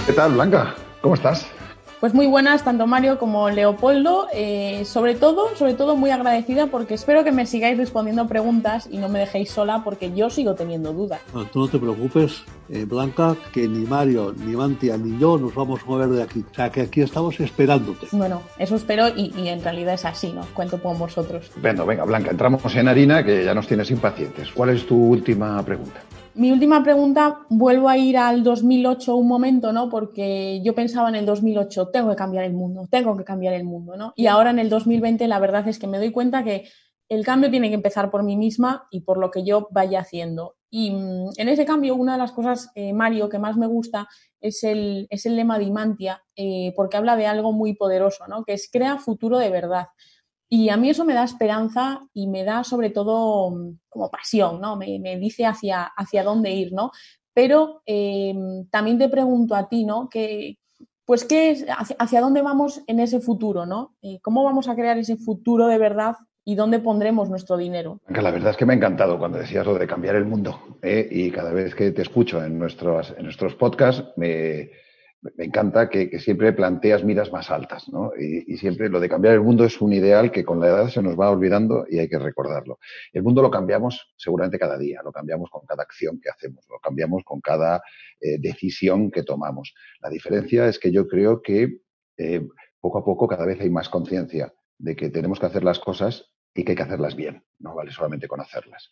¿Qué 0.06 0.12
tal, 0.12 0.34
Blanca? 0.34 0.76
¿Cómo 1.00 1.16
estás? 1.16 1.53
Pues 2.04 2.12
muy 2.12 2.26
buenas, 2.26 2.62
tanto 2.62 2.86
Mario 2.86 3.18
como 3.18 3.48
Leopoldo. 3.48 4.26
Eh, 4.34 4.84
sobre 4.84 5.14
todo, 5.14 5.56
sobre 5.56 5.72
todo 5.72 5.96
muy 5.96 6.10
agradecida 6.10 6.66
porque 6.66 6.92
espero 6.92 7.24
que 7.24 7.32
me 7.32 7.46
sigáis 7.46 7.78
respondiendo 7.78 8.28
preguntas 8.28 8.86
y 8.92 8.98
no 8.98 9.08
me 9.08 9.20
dejéis 9.20 9.50
sola 9.50 9.80
porque 9.82 10.12
yo 10.12 10.28
sigo 10.28 10.54
teniendo 10.54 10.92
dudas. 10.92 11.22
No, 11.32 11.46
tú 11.46 11.60
no 11.60 11.68
te 11.68 11.78
preocupes, 11.78 12.42
eh, 12.68 12.84
Blanca, 12.84 13.34
que 13.54 13.66
ni 13.66 13.86
Mario, 13.86 14.34
ni 14.36 14.54
Mantia, 14.54 14.98
ni 14.98 15.18
yo 15.18 15.38
nos 15.38 15.54
vamos 15.54 15.80
a 15.80 15.86
mover 15.86 16.10
de 16.10 16.22
aquí. 16.22 16.44
O 16.52 16.54
sea, 16.54 16.70
que 16.70 16.82
aquí 16.82 17.00
estamos 17.00 17.40
esperándote. 17.40 18.06
Bueno, 18.12 18.42
eso 18.58 18.76
espero 18.76 19.08
y, 19.08 19.32
en 19.48 19.64
realidad 19.64 19.94
es 19.94 20.04
así, 20.04 20.30
¿no? 20.30 20.42
Cuento 20.52 20.82
con 20.82 20.98
vosotros. 20.98 21.50
Venga, 21.56 21.84
venga, 21.84 22.04
Blanca, 22.04 22.32
entramos 22.32 22.76
en 22.76 22.86
harina 22.86 23.24
que 23.24 23.46
ya 23.46 23.54
nos 23.54 23.66
tienes 23.66 23.90
impacientes. 23.90 24.52
¿Cuál 24.52 24.68
es 24.68 24.86
tu 24.86 24.94
última 24.94 25.64
pregunta? 25.64 26.02
Mi 26.36 26.50
última 26.50 26.82
pregunta, 26.82 27.46
vuelvo 27.48 27.88
a 27.88 27.96
ir 27.96 28.18
al 28.18 28.42
2008 28.42 29.14
un 29.14 29.28
momento, 29.28 29.72
¿no? 29.72 29.88
Porque 29.88 30.60
yo 30.64 30.74
pensaba 30.74 31.08
en 31.08 31.14
el 31.14 31.26
2008, 31.26 31.90
tengo 31.92 32.10
que 32.10 32.16
cambiar 32.16 32.44
el 32.44 32.54
mundo, 32.54 32.88
tengo 32.90 33.16
que 33.16 33.22
cambiar 33.22 33.54
el 33.54 33.62
mundo, 33.62 33.96
¿no? 33.96 34.12
Y 34.16 34.26
ahora 34.26 34.50
en 34.50 34.58
el 34.58 34.68
2020 34.68 35.28
la 35.28 35.38
verdad 35.38 35.68
es 35.68 35.78
que 35.78 35.86
me 35.86 35.98
doy 35.98 36.10
cuenta 36.10 36.42
que 36.42 36.68
el 37.08 37.24
cambio 37.24 37.50
tiene 37.50 37.68
que 37.68 37.76
empezar 37.76 38.10
por 38.10 38.24
mí 38.24 38.36
misma 38.36 38.88
y 38.90 39.02
por 39.02 39.18
lo 39.18 39.30
que 39.30 39.44
yo 39.44 39.68
vaya 39.70 40.00
haciendo. 40.00 40.56
Y 40.70 40.90
mm, 40.90 41.30
en 41.36 41.48
ese 41.48 41.64
cambio, 41.64 41.94
una 41.94 42.14
de 42.14 42.18
las 42.18 42.32
cosas, 42.32 42.72
eh, 42.74 42.92
Mario, 42.92 43.28
que 43.28 43.38
más 43.38 43.56
me 43.56 43.68
gusta 43.68 44.08
es 44.40 44.64
el, 44.64 45.06
es 45.10 45.26
el 45.26 45.36
lema 45.36 45.58
de 45.58 45.64
Imantia, 45.64 46.20
eh, 46.34 46.72
porque 46.74 46.96
habla 46.96 47.14
de 47.14 47.28
algo 47.28 47.52
muy 47.52 47.74
poderoso, 47.74 48.26
¿no? 48.26 48.42
Que 48.44 48.54
es 48.54 48.68
crea 48.72 48.98
futuro 48.98 49.38
de 49.38 49.50
verdad. 49.50 49.86
Y 50.48 50.68
a 50.68 50.76
mí 50.76 50.90
eso 50.90 51.04
me 51.04 51.14
da 51.14 51.24
esperanza 51.24 52.06
y 52.12 52.26
me 52.26 52.44
da 52.44 52.64
sobre 52.64 52.90
todo 52.90 53.50
mm, 53.50 53.78
como 53.88 54.10
pasión, 54.10 54.60
¿no? 54.60 54.76
Me, 54.76 55.18
dice 55.18 55.46
hacia, 55.46 55.84
hacia 55.84 56.22
dónde 56.22 56.52
ir, 56.52 56.72
¿no? 56.72 56.90
Pero 57.32 57.82
em, 57.86 58.66
también 58.68 58.98
te 58.98 59.08
pregunto 59.08 59.54
a 59.54 59.68
ti, 59.68 59.84
¿no? 59.84 60.08
Que, 60.08 60.58
pues, 61.04 61.24
¿qué 61.24 61.50
es, 61.50 61.66
hacia, 61.68 62.20
dónde 62.20 62.42
vamos 62.42 62.82
en 62.86 63.00
ese 63.00 63.20
futuro, 63.20 63.66
¿no? 63.66 63.96
Eh, 64.02 64.20
¿Cómo 64.22 64.44
vamos 64.44 64.68
a 64.68 64.74
crear 64.74 64.96
ese 64.98 65.16
futuro 65.16 65.66
de 65.66 65.78
verdad 65.78 66.16
y 66.44 66.54
dónde 66.54 66.78
pondremos 66.78 67.28
nuestro 67.28 67.56
dinero? 67.56 68.00
La 68.08 68.30
verdad 68.30 68.50
es 68.50 68.56
que 68.56 68.66
me 68.66 68.74
ha 68.74 68.76
encantado 68.76 69.18
cuando 69.18 69.38
decías 69.38 69.66
lo 69.66 69.74
de 69.74 69.86
cambiar 69.86 70.14
el 70.14 70.26
mundo. 70.26 70.78
¿eh? 70.82 71.08
Y 71.10 71.30
cada 71.30 71.52
vez 71.52 71.74
que 71.74 71.90
te 71.90 72.02
escucho 72.02 72.44
en 72.44 72.58
nuestros, 72.58 73.14
en 73.16 73.24
nuestros 73.24 73.54
podcasts, 73.54 74.04
me, 74.16 74.70
me 75.36 75.44
encanta 75.44 75.88
que, 75.88 76.18
siempre 76.18 76.52
planteas 76.52 77.02
miras 77.02 77.32
más 77.32 77.50
altas, 77.50 77.88
¿no? 77.88 78.12
Y, 78.18 78.56
siempre 78.58 78.88
lo 78.88 79.00
de 79.00 79.08
cambiar 79.08 79.34
el 79.34 79.40
mundo 79.40 79.64
es 79.64 79.80
un 79.80 79.92
ideal 79.92 80.30
que 80.30 80.44
con 80.44 80.60
la 80.60 80.68
edad 80.68 80.88
se 80.88 81.02
nos 81.02 81.18
va 81.18 81.30
olvidando 81.30 81.86
y 81.88 81.98
hay 81.98 82.08
que 82.08 82.18
recordarlo. 82.18 82.78
El 83.12 83.22
mundo 83.22 83.42
lo 83.42 83.50
cambiamos 83.50 84.12
seguramente 84.16 84.58
cada 84.58 84.78
día, 84.78 85.00
lo 85.02 85.12
cambiamos 85.12 85.50
con 85.50 85.64
cada 85.66 85.82
acción 85.82 86.20
que 86.20 86.30
hacemos, 86.30 86.64
lo 86.68 86.78
cambiamos 86.78 87.22
con 87.24 87.40
cada 87.40 87.82
eh, 88.20 88.38
decisión 88.38 89.10
que 89.10 89.22
tomamos. 89.22 89.74
La 90.00 90.10
diferencia 90.10 90.68
es 90.68 90.78
que 90.78 90.92
yo 90.92 91.08
creo 91.08 91.40
que 91.42 91.78
eh, 92.18 92.46
poco 92.80 92.98
a 92.98 93.04
poco 93.04 93.26
cada 93.26 93.46
vez 93.46 93.60
hay 93.60 93.70
más 93.70 93.88
conciencia 93.88 94.52
de 94.78 94.94
que 94.94 95.08
tenemos 95.08 95.40
que 95.40 95.46
hacer 95.46 95.64
las 95.64 95.78
cosas 95.78 96.30
y 96.54 96.64
que 96.64 96.72
hay 96.72 96.76
que 96.76 96.82
hacerlas 96.82 97.16
bien, 97.16 97.42
no 97.58 97.74
vale 97.74 97.90
solamente 97.90 98.28
con 98.28 98.40
hacerlas. 98.40 98.90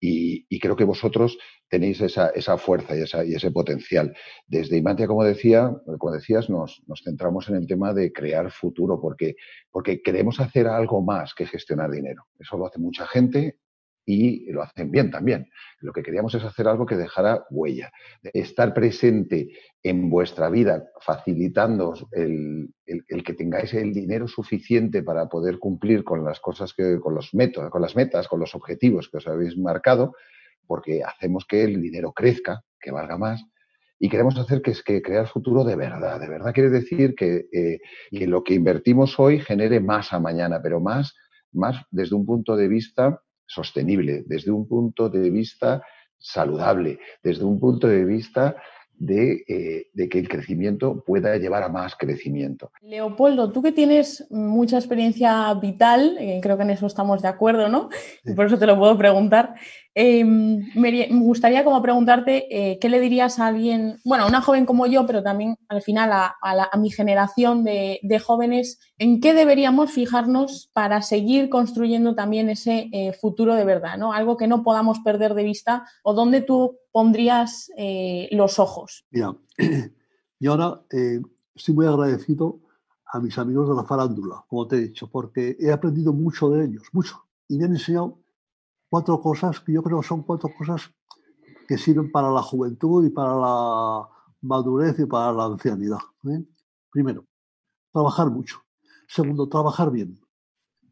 Y, 0.00 0.58
creo 0.58 0.76
que 0.76 0.84
vosotros 0.84 1.38
tenéis 1.68 2.00
esa, 2.00 2.28
esa 2.30 2.56
fuerza 2.56 2.96
y, 2.96 3.02
esa, 3.02 3.24
y, 3.24 3.34
ese 3.34 3.50
potencial. 3.50 4.14
Desde 4.46 4.78
Imantia, 4.78 5.06
como, 5.06 5.24
decía, 5.24 5.70
como 5.98 6.14
decías, 6.14 6.48
nos, 6.48 6.82
nos, 6.86 7.02
centramos 7.04 7.48
en 7.48 7.56
el 7.56 7.66
tema 7.66 7.92
de 7.92 8.12
crear 8.12 8.50
futuro, 8.50 9.00
porque, 9.00 9.34
porque 9.70 10.02
queremos 10.02 10.40
hacer 10.40 10.66
algo 10.66 11.02
más 11.02 11.34
que 11.34 11.46
gestionar 11.46 11.90
dinero. 11.90 12.24
Eso 12.38 12.56
lo 12.56 12.66
hace 12.66 12.78
mucha 12.78 13.06
gente 13.06 13.58
y 14.04 14.50
lo 14.50 14.62
hacen 14.62 14.90
bien 14.90 15.10
también. 15.10 15.48
Lo 15.80 15.92
que 15.92 16.02
queríamos 16.02 16.34
es 16.34 16.44
hacer 16.44 16.66
algo 16.68 16.86
que 16.86 16.96
dejara 16.96 17.44
huella, 17.50 17.92
estar 18.22 18.74
presente 18.74 19.48
en 19.82 20.10
vuestra 20.10 20.50
vida, 20.50 20.84
facilitando 21.00 21.94
el, 22.12 22.72
que 23.24 23.34
tengáis 23.34 23.72
el 23.74 23.92
dinero 23.92 24.26
suficiente 24.28 25.02
para 25.02 25.28
poder 25.28 25.58
cumplir 25.58 26.04
con 26.04 26.24
las 26.24 26.40
cosas 26.40 26.74
que, 26.74 26.98
con 27.00 27.14
los 27.14 27.34
métodos, 27.34 27.70
con 27.70 27.82
las 27.82 27.96
metas, 27.96 28.28
con 28.28 28.40
los 28.40 28.54
objetivos 28.54 29.08
que 29.08 29.18
os 29.18 29.26
habéis 29.26 29.56
marcado, 29.56 30.14
porque 30.66 31.02
hacemos 31.02 31.46
que 31.46 31.64
el 31.64 31.80
dinero 31.80 32.12
crezca, 32.12 32.62
que 32.80 32.90
valga 32.90 33.18
más. 33.18 33.44
Y 33.98 34.08
queremos 34.08 34.38
hacer 34.38 34.62
que 34.62 34.70
es 34.70 34.82
que 34.82 35.02
crear 35.02 35.28
futuro 35.28 35.62
de 35.62 35.76
verdad. 35.76 36.18
De 36.18 36.28
verdad 36.28 36.54
quiere 36.54 36.70
decir 36.70 37.14
que, 37.14 37.48
eh, 37.52 37.80
que 38.10 38.26
lo 38.26 38.42
que 38.42 38.54
invertimos 38.54 39.18
hoy 39.18 39.40
genere 39.40 39.78
más 39.78 40.14
a 40.14 40.20
mañana, 40.20 40.60
pero 40.62 40.80
más, 40.80 41.14
más 41.52 41.84
desde 41.90 42.16
un 42.16 42.24
punto 42.24 42.56
de 42.56 42.68
vista 42.68 43.20
sostenible, 43.50 44.22
desde 44.26 44.52
un 44.52 44.66
punto 44.68 45.08
de 45.08 45.28
vista 45.28 45.82
saludable, 46.18 47.00
desde 47.22 47.44
un 47.44 47.58
punto 47.58 47.88
de 47.88 48.04
vista 48.04 48.56
de, 48.94 49.88
de, 49.94 50.08
que 50.08 50.18
el 50.18 50.28
crecimiento 50.28 51.02
pueda 51.04 51.36
llevar 51.38 51.62
a 51.62 51.70
más 51.70 51.96
crecimiento. 51.96 52.70
Leopoldo, 52.82 53.50
tú 53.50 53.62
que 53.62 53.72
tienes 53.72 54.26
mucha 54.30 54.76
experiencia 54.76 55.52
vital, 55.54 56.18
creo 56.42 56.58
que 56.58 56.64
en 56.64 56.70
eso 56.70 56.86
estamos 56.86 57.22
de 57.22 57.28
acuerdo, 57.28 57.68
¿no? 57.68 57.88
Y 58.24 58.34
por 58.34 58.46
eso 58.46 58.58
te 58.58 58.66
lo 58.66 58.78
puedo 58.78 58.96
preguntar. 58.98 59.54
Em, 59.94 60.70
me, 60.76 61.08
gustaría 61.08 61.64
como 61.64 61.82
preguntarte 61.82 62.46
eh, 62.48 62.78
qué 62.78 62.88
le 62.88 63.00
dirías 63.00 63.40
a 63.40 63.48
alguien, 63.48 63.98
bueno, 64.04 64.24
a 64.24 64.28
una 64.28 64.40
joven 64.40 64.64
como 64.64 64.86
yo, 64.86 65.04
pero 65.04 65.22
también 65.22 65.56
al 65.68 65.82
final 65.82 66.10
a, 66.12 66.36
mi 66.78 66.90
generación 66.90 67.64
de, 67.64 68.22
jóvenes, 68.24 68.78
en 68.98 69.20
qué 69.20 69.34
deberíamos 69.34 69.90
fijarnos 69.90 70.70
para 70.72 71.02
seguir 71.02 71.48
construyendo 71.48 72.14
también 72.14 72.48
ese 72.48 72.88
eh, 72.92 73.12
futuro 73.12 73.54
de 73.56 73.64
verdad, 73.64 73.98
¿no? 73.98 74.12
Algo 74.12 74.36
que 74.36 74.46
no 74.46 74.62
podamos 74.62 75.00
perder 75.00 75.34
de 75.34 75.44
vista 75.44 75.84
o 76.04 76.14
dónde 76.14 76.40
tú 76.40 76.78
pondrías 76.92 77.70
eh, 77.76 78.28
los 78.30 78.58
ojos. 78.60 79.04
Mira, 79.10 79.34
y 80.38 80.46
ahora 80.46 80.82
estoy 81.54 81.74
muy 81.74 81.86
agradecido 81.86 82.60
a 83.12 83.18
mis 83.18 83.36
amigos 83.38 83.68
de 83.68 83.74
la 83.74 83.84
farándula, 83.84 84.44
como 84.48 84.68
te 84.68 84.76
he 84.76 84.80
dicho, 84.80 85.10
porque 85.10 85.56
he 85.58 85.72
aprendido 85.72 86.12
mucho 86.12 86.48
de 86.50 86.66
ellos, 86.66 86.84
mucho, 86.92 87.24
y 87.48 87.58
me 87.58 87.64
han 87.64 87.72
enseñado 87.72 88.19
cuatro 88.90 89.20
cosas 89.20 89.60
que 89.60 89.72
yo 89.72 89.82
creo 89.82 90.02
son 90.02 90.22
cuatro 90.22 90.50
cosas 90.58 90.90
que 91.66 91.78
sirven 91.78 92.10
para 92.10 92.30
la 92.30 92.42
juventud 92.42 93.06
y 93.06 93.10
para 93.10 93.36
la 93.36 94.08
madurez 94.42 94.98
y 94.98 95.06
para 95.06 95.32
la 95.32 95.44
ancianidad. 95.44 96.00
¿eh? 96.24 96.44
Primero, 96.90 97.24
trabajar 97.92 98.28
mucho. 98.28 98.58
Segundo, 99.06 99.48
trabajar 99.48 99.90
bien. 99.90 100.20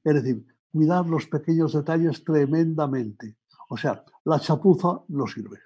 Es 0.04 0.14
decir, 0.14 0.46
cuidar 0.72 1.06
los 1.06 1.26
pequeños 1.26 1.72
detalles 1.72 2.22
tremendamente. 2.24 3.36
O 3.68 3.76
sea, 3.76 4.04
la 4.24 4.38
chapuza 4.38 5.00
no 5.08 5.26
sirve. 5.26 5.58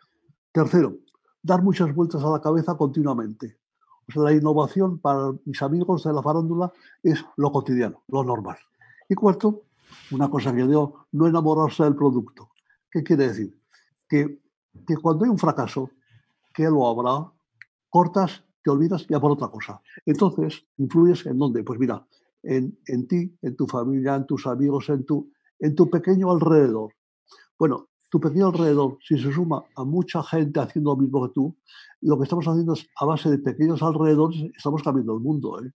Tercero, 0.51 0.97
dar 1.42 1.62
muchas 1.62 1.95
vueltas 1.95 2.23
a 2.23 2.31
la 2.31 2.40
cabeza 2.40 2.75
continuamente. 2.77 3.59
O 4.09 4.12
sea, 4.12 4.23
la 4.23 4.33
innovación 4.33 4.99
para 4.99 5.33
mis 5.45 5.61
amigos 5.62 6.05
de 6.05 6.12
la 6.12 6.23
farándula 6.23 6.73
es 7.03 7.25
lo 7.37 7.53
cotidiano, 7.53 8.03
lo 8.09 8.25
normal. 8.25 8.57
Y 9.09 9.14
cuarto, 9.14 9.62
una 10.11 10.31
cosa 10.31 10.55
que 10.55 10.66
digo, 10.66 11.07
no 11.12 11.26
enamorarse 11.26 11.85
del 11.85 11.96
producto. 11.96 12.50
¿Qué 12.90 13.02
quiere 13.02 13.28
decir? 13.28 13.59
Que, 14.09 14.40
que 14.87 14.96
cuando 14.96 15.24
hay 15.24 15.31
un 15.31 15.38
fracaso, 15.38 15.90
que 16.52 16.64
lo 16.64 16.87
habrá, 16.87 17.31
cortas, 17.88 18.44
te 18.62 18.70
olvidas 18.70 19.07
y 19.09 19.14
a 19.14 19.20
por 19.20 19.33
otra 19.33 19.48
cosa. 19.48 19.81
Entonces, 20.07 20.64
influyes 20.76 21.26
en 21.26 21.38
dónde? 21.38 21.64
Pues 21.64 21.78
mira, 21.78 22.07
en, 22.42 22.78
en, 22.87 23.07
ti, 23.07 23.37
en 23.42 23.57
tu 23.57 23.66
familia, 23.66 24.14
en 24.14 24.26
tus 24.26 24.46
amigos, 24.46 24.88
en 24.88 25.05
tu, 25.05 25.33
en 25.59 25.74
tu 25.74 25.90
pequeño 25.90 26.31
alrededor. 26.31 26.92
Bueno, 27.59 27.88
tu 28.11 28.20
pequeño 28.20 28.48
alrededor, 28.48 28.98
si 29.00 29.18
se 29.18 29.33
suma 29.33 29.64
a 29.74 29.85
mucha 29.85 30.22
gente 30.22 30.61
haciendo 30.61 30.90
lo 30.90 30.96
mismo 30.96 31.26
que 31.26 31.33
tú, 31.33 31.57
lo 32.02 32.18
que 32.18 32.24
estamos 32.24 32.46
haciendo 32.46 32.74
es, 32.74 32.87
a 32.96 33.07
base 33.07 33.31
de 33.31 33.38
pequeños 33.38 33.83
alrededores, 33.83 34.38
estamos 34.57 34.83
cambiando 34.83 35.14
el 35.14 35.20
mundo. 35.20 35.64
¿eh? 35.64 35.72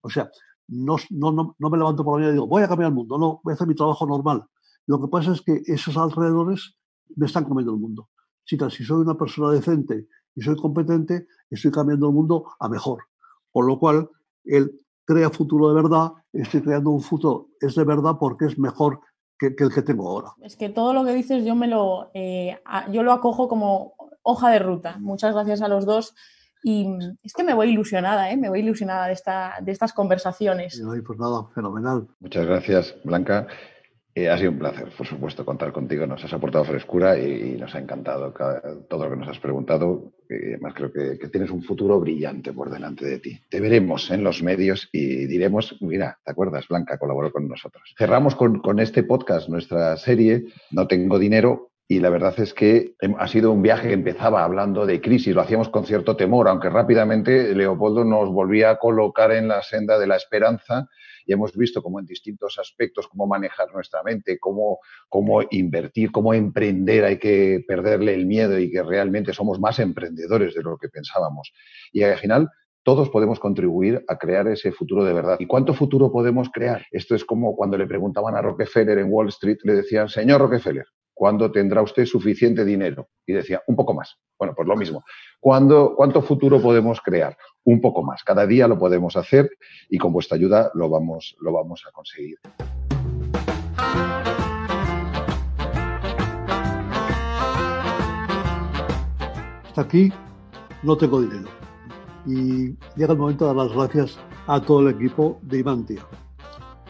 O 0.00 0.08
sea, 0.08 0.30
no, 0.68 0.96
no, 1.10 1.54
no, 1.58 1.70
me 1.70 1.78
levanto 1.78 2.04
por 2.04 2.14
la 2.14 2.16
mañana 2.18 2.30
y 2.30 2.34
digo, 2.34 2.46
voy 2.46 2.62
a 2.62 2.68
cambiar 2.68 2.88
el 2.88 2.94
mundo, 2.94 3.18
no, 3.18 3.40
voy 3.42 3.52
a 3.52 3.54
hacer 3.54 3.66
mi 3.66 3.74
trabajo 3.74 4.06
normal. 4.06 4.44
Lo 4.86 5.00
que 5.00 5.08
pasa 5.08 5.32
es 5.32 5.42
que 5.42 5.62
esos 5.66 5.96
alrededores 5.96 6.76
me 7.16 7.26
están 7.26 7.44
comiendo 7.44 7.72
el 7.72 7.80
mundo. 7.80 8.08
Chicas, 8.44 8.74
si 8.74 8.84
soy 8.84 9.00
una 9.00 9.16
persona 9.16 9.50
decente 9.50 10.08
y 10.34 10.42
soy 10.42 10.56
competente, 10.56 11.26
estoy 11.50 11.70
cambiando 11.70 12.08
el 12.08 12.14
mundo 12.14 12.44
a 12.58 12.68
mejor. 12.68 13.04
Con 13.52 13.66
lo 13.66 13.78
cual, 13.78 14.10
él 14.44 14.80
crea 15.04 15.30
futuro 15.30 15.68
de 15.68 15.74
verdad, 15.74 16.12
estoy 16.32 16.62
creando 16.62 16.90
un 16.90 17.00
futuro, 17.00 17.48
es 17.60 17.74
de 17.74 17.84
verdad 17.84 18.16
porque 18.18 18.46
es 18.46 18.58
mejor 18.58 19.00
que, 19.38 19.54
el 19.56 19.72
que 19.72 19.82
tengo 19.82 20.08
ahora. 20.08 20.32
Es 20.42 20.56
que 20.56 20.68
todo 20.68 20.92
lo 20.94 21.04
que 21.04 21.14
dices 21.14 21.44
yo 21.44 21.54
me 21.54 21.66
lo, 21.66 22.10
eh, 22.14 22.58
yo 22.90 23.02
lo 23.02 23.12
acojo 23.12 23.48
como 23.48 23.94
hoja 24.22 24.50
de 24.50 24.58
ruta. 24.58 24.96
Muchas 24.98 25.34
gracias 25.34 25.62
a 25.62 25.68
los 25.68 25.86
dos 25.86 26.14
y 26.66 26.88
es 27.22 27.34
que 27.34 27.44
me 27.44 27.52
voy 27.52 27.68
ilusionada, 27.68 28.30
¿eh? 28.30 28.38
me 28.38 28.48
voy 28.48 28.60
ilusionada 28.60 29.06
de, 29.06 29.12
esta, 29.12 29.56
de 29.60 29.70
estas 29.70 29.92
conversaciones. 29.92 30.82
pues 31.06 31.18
nada, 31.18 31.46
fenomenal. 31.54 32.08
Muchas 32.20 32.46
gracias, 32.46 32.96
Blanca. 33.04 33.46
Eh, 34.14 34.30
ha 34.30 34.38
sido 34.38 34.52
un 34.52 34.60
placer, 34.60 34.88
por 34.96 35.06
supuesto, 35.06 35.44
contar 35.44 35.72
contigo. 35.72 36.06
Nos 36.06 36.24
has 36.24 36.32
aportado 36.32 36.64
frescura 36.64 37.18
y, 37.18 37.58
nos 37.58 37.74
ha 37.74 37.80
encantado 37.80 38.32
todo 38.88 39.04
lo 39.04 39.10
que 39.10 39.16
nos 39.16 39.28
has 39.28 39.38
preguntado. 39.40 40.14
además, 40.30 40.72
creo 40.74 40.90
que, 40.90 41.28
tienes 41.28 41.50
un 41.50 41.62
futuro 41.62 42.00
brillante 42.00 42.54
por 42.54 42.70
delante 42.70 43.04
de 43.04 43.18
ti. 43.18 43.38
Te 43.50 43.60
veremos 43.60 44.10
en 44.10 44.24
los 44.24 44.42
medios 44.42 44.88
y 44.90 45.26
diremos, 45.26 45.76
mira, 45.82 46.18
¿te 46.24 46.30
acuerdas? 46.30 46.66
Blanca 46.66 46.96
colaboró 46.96 47.30
con 47.30 47.46
nosotros. 47.46 47.94
Cerramos 47.98 48.36
con, 48.36 48.60
con 48.60 48.80
este 48.80 49.02
podcast, 49.02 49.50
nuestra 49.50 49.98
serie 49.98 50.46
No 50.70 50.86
tengo 50.86 51.18
dinero, 51.18 51.73
y 51.86 52.00
la 52.00 52.08
verdad 52.08 52.34
es 52.38 52.54
que 52.54 52.94
ha 53.18 53.28
sido 53.28 53.52
un 53.52 53.60
viaje 53.60 53.88
que 53.88 53.94
empezaba 53.94 54.42
hablando 54.42 54.86
de 54.86 55.02
crisis, 55.02 55.34
lo 55.34 55.42
hacíamos 55.42 55.68
con 55.68 55.84
cierto 55.84 56.16
temor, 56.16 56.48
aunque 56.48 56.70
rápidamente 56.70 57.54
Leopoldo 57.54 58.04
nos 58.04 58.30
volvía 58.30 58.70
a 58.70 58.78
colocar 58.78 59.32
en 59.32 59.48
la 59.48 59.62
senda 59.62 59.98
de 59.98 60.06
la 60.06 60.16
esperanza 60.16 60.88
y 61.26 61.34
hemos 61.34 61.54
visto 61.54 61.82
cómo 61.82 62.00
en 62.00 62.06
distintos 62.06 62.58
aspectos, 62.58 63.06
cómo 63.08 63.26
manejar 63.26 63.70
nuestra 63.72 64.02
mente, 64.02 64.38
cómo, 64.38 64.78
cómo 65.10 65.42
invertir, 65.50 66.10
cómo 66.10 66.32
emprender, 66.32 67.04
hay 67.04 67.18
que 67.18 67.62
perderle 67.66 68.14
el 68.14 68.26
miedo 68.26 68.58
y 68.58 68.70
que 68.70 68.82
realmente 68.82 69.34
somos 69.34 69.60
más 69.60 69.78
emprendedores 69.78 70.54
de 70.54 70.62
lo 70.62 70.78
que 70.78 70.88
pensábamos. 70.88 71.52
Y 71.92 72.02
al 72.02 72.16
final 72.16 72.48
todos 72.82 73.10
podemos 73.10 73.40
contribuir 73.40 74.04
a 74.08 74.16
crear 74.16 74.48
ese 74.48 74.72
futuro 74.72 75.04
de 75.04 75.12
verdad. 75.12 75.36
¿Y 75.38 75.46
cuánto 75.46 75.74
futuro 75.74 76.10
podemos 76.10 76.48
crear? 76.50 76.86
Esto 76.90 77.14
es 77.14 77.24
como 77.24 77.56
cuando 77.56 77.76
le 77.76 77.86
preguntaban 77.86 78.36
a 78.36 78.42
Rockefeller 78.42 78.98
en 78.98 79.10
Wall 79.10 79.28
Street, 79.28 79.58
le 79.64 79.74
decían, 79.74 80.08
señor 80.08 80.40
Rockefeller, 80.40 80.86
¿Cuándo 81.14 81.52
tendrá 81.52 81.80
usted 81.80 82.04
suficiente 82.06 82.64
dinero? 82.64 83.08
Y 83.24 83.32
decía, 83.32 83.62
un 83.68 83.76
poco 83.76 83.94
más. 83.94 84.16
Bueno, 84.36 84.52
pues 84.56 84.66
lo 84.66 84.76
mismo. 84.76 85.04
¿Cuándo, 85.38 85.94
¿Cuánto 85.96 86.20
futuro 86.22 86.60
podemos 86.60 87.00
crear? 87.00 87.36
Un 87.62 87.80
poco 87.80 88.02
más. 88.02 88.24
Cada 88.24 88.46
día 88.46 88.66
lo 88.66 88.76
podemos 88.76 89.16
hacer 89.16 89.48
y 89.88 89.96
con 89.96 90.12
vuestra 90.12 90.36
ayuda 90.36 90.72
lo 90.74 90.88
vamos, 90.90 91.36
lo 91.40 91.52
vamos 91.52 91.84
a 91.88 91.92
conseguir. 91.92 92.38
Hasta 99.68 99.82
aquí 99.82 100.12
no 100.82 100.96
tengo 100.96 101.20
dinero. 101.20 101.48
Y 102.26 102.76
llega 102.96 103.12
el 103.12 103.18
momento 103.18 103.44
de 103.46 103.54
dar 103.54 103.66
las 103.66 103.76
gracias 103.76 104.18
a 104.46 104.60
todo 104.60 104.80
el 104.80 104.94
equipo 104.94 105.38
de 105.42 105.58
Imantia, 105.58 106.04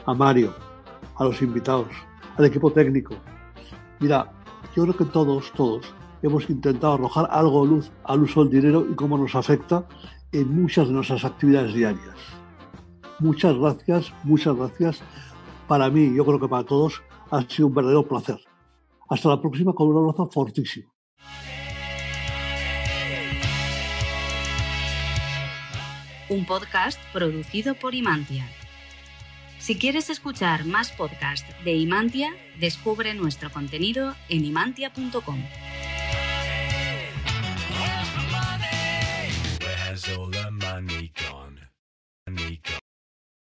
a 0.06 0.14
Mario, 0.14 0.54
a 1.16 1.24
los 1.24 1.40
invitados, 1.42 1.88
al 2.37 2.44
equipo 2.46 2.72
técnico, 2.72 3.16
Mira, 4.05 4.31
yo 4.77 4.83
creo 4.83 4.97
que 4.99 5.07
todos, 5.07 5.51
todos 5.53 5.95
hemos 6.21 6.51
intentado 6.51 6.93
arrojar 6.93 7.27
algo 7.31 7.64
de 7.64 7.71
luz 7.71 7.90
al 8.05 8.23
uso 8.23 8.45
del 8.45 8.61
dinero 8.61 8.87
y 8.87 8.95
cómo 8.95 9.17
nos 9.17 9.35
afecta 9.35 9.88
en 10.31 10.55
muchas 10.55 10.88
de 10.88 10.93
nuestras 10.93 11.25
actividades 11.25 11.73
diarias. 11.73 12.14
Muchas 13.19 13.57
gracias, 13.57 14.12
muchas 14.23 14.55
gracias. 14.57 15.03
Para 15.67 15.88
mí, 15.88 16.14
yo 16.14 16.27
creo 16.27 16.38
que 16.38 16.49
para 16.49 16.64
todos, 16.64 17.03
ha 17.31 17.40
sido 17.49 17.69
un 17.69 17.75
verdadero 17.77 18.07
placer. 18.07 18.38
Hasta 19.09 19.31
la 19.31 19.40
próxima 19.40 19.73
con 19.73 19.88
un 19.88 19.97
abrazo 19.97 20.29
fortísimo. 20.31 20.93
Un 26.29 26.45
podcast 26.45 27.01
producido 27.14 27.75
por 27.75 27.95
Imantia. 27.95 28.45
Si 29.64 29.77
quieres 29.77 30.11
escuchar 30.11 30.66
más 30.66 30.92
podcasts 30.92 31.48
de 31.64 31.72
Imantia, 31.72 32.35
descubre 32.61 33.14
nuestro 33.14 33.50
contenido 33.50 34.14
en 34.29 34.44
imantia.com. 34.44 35.42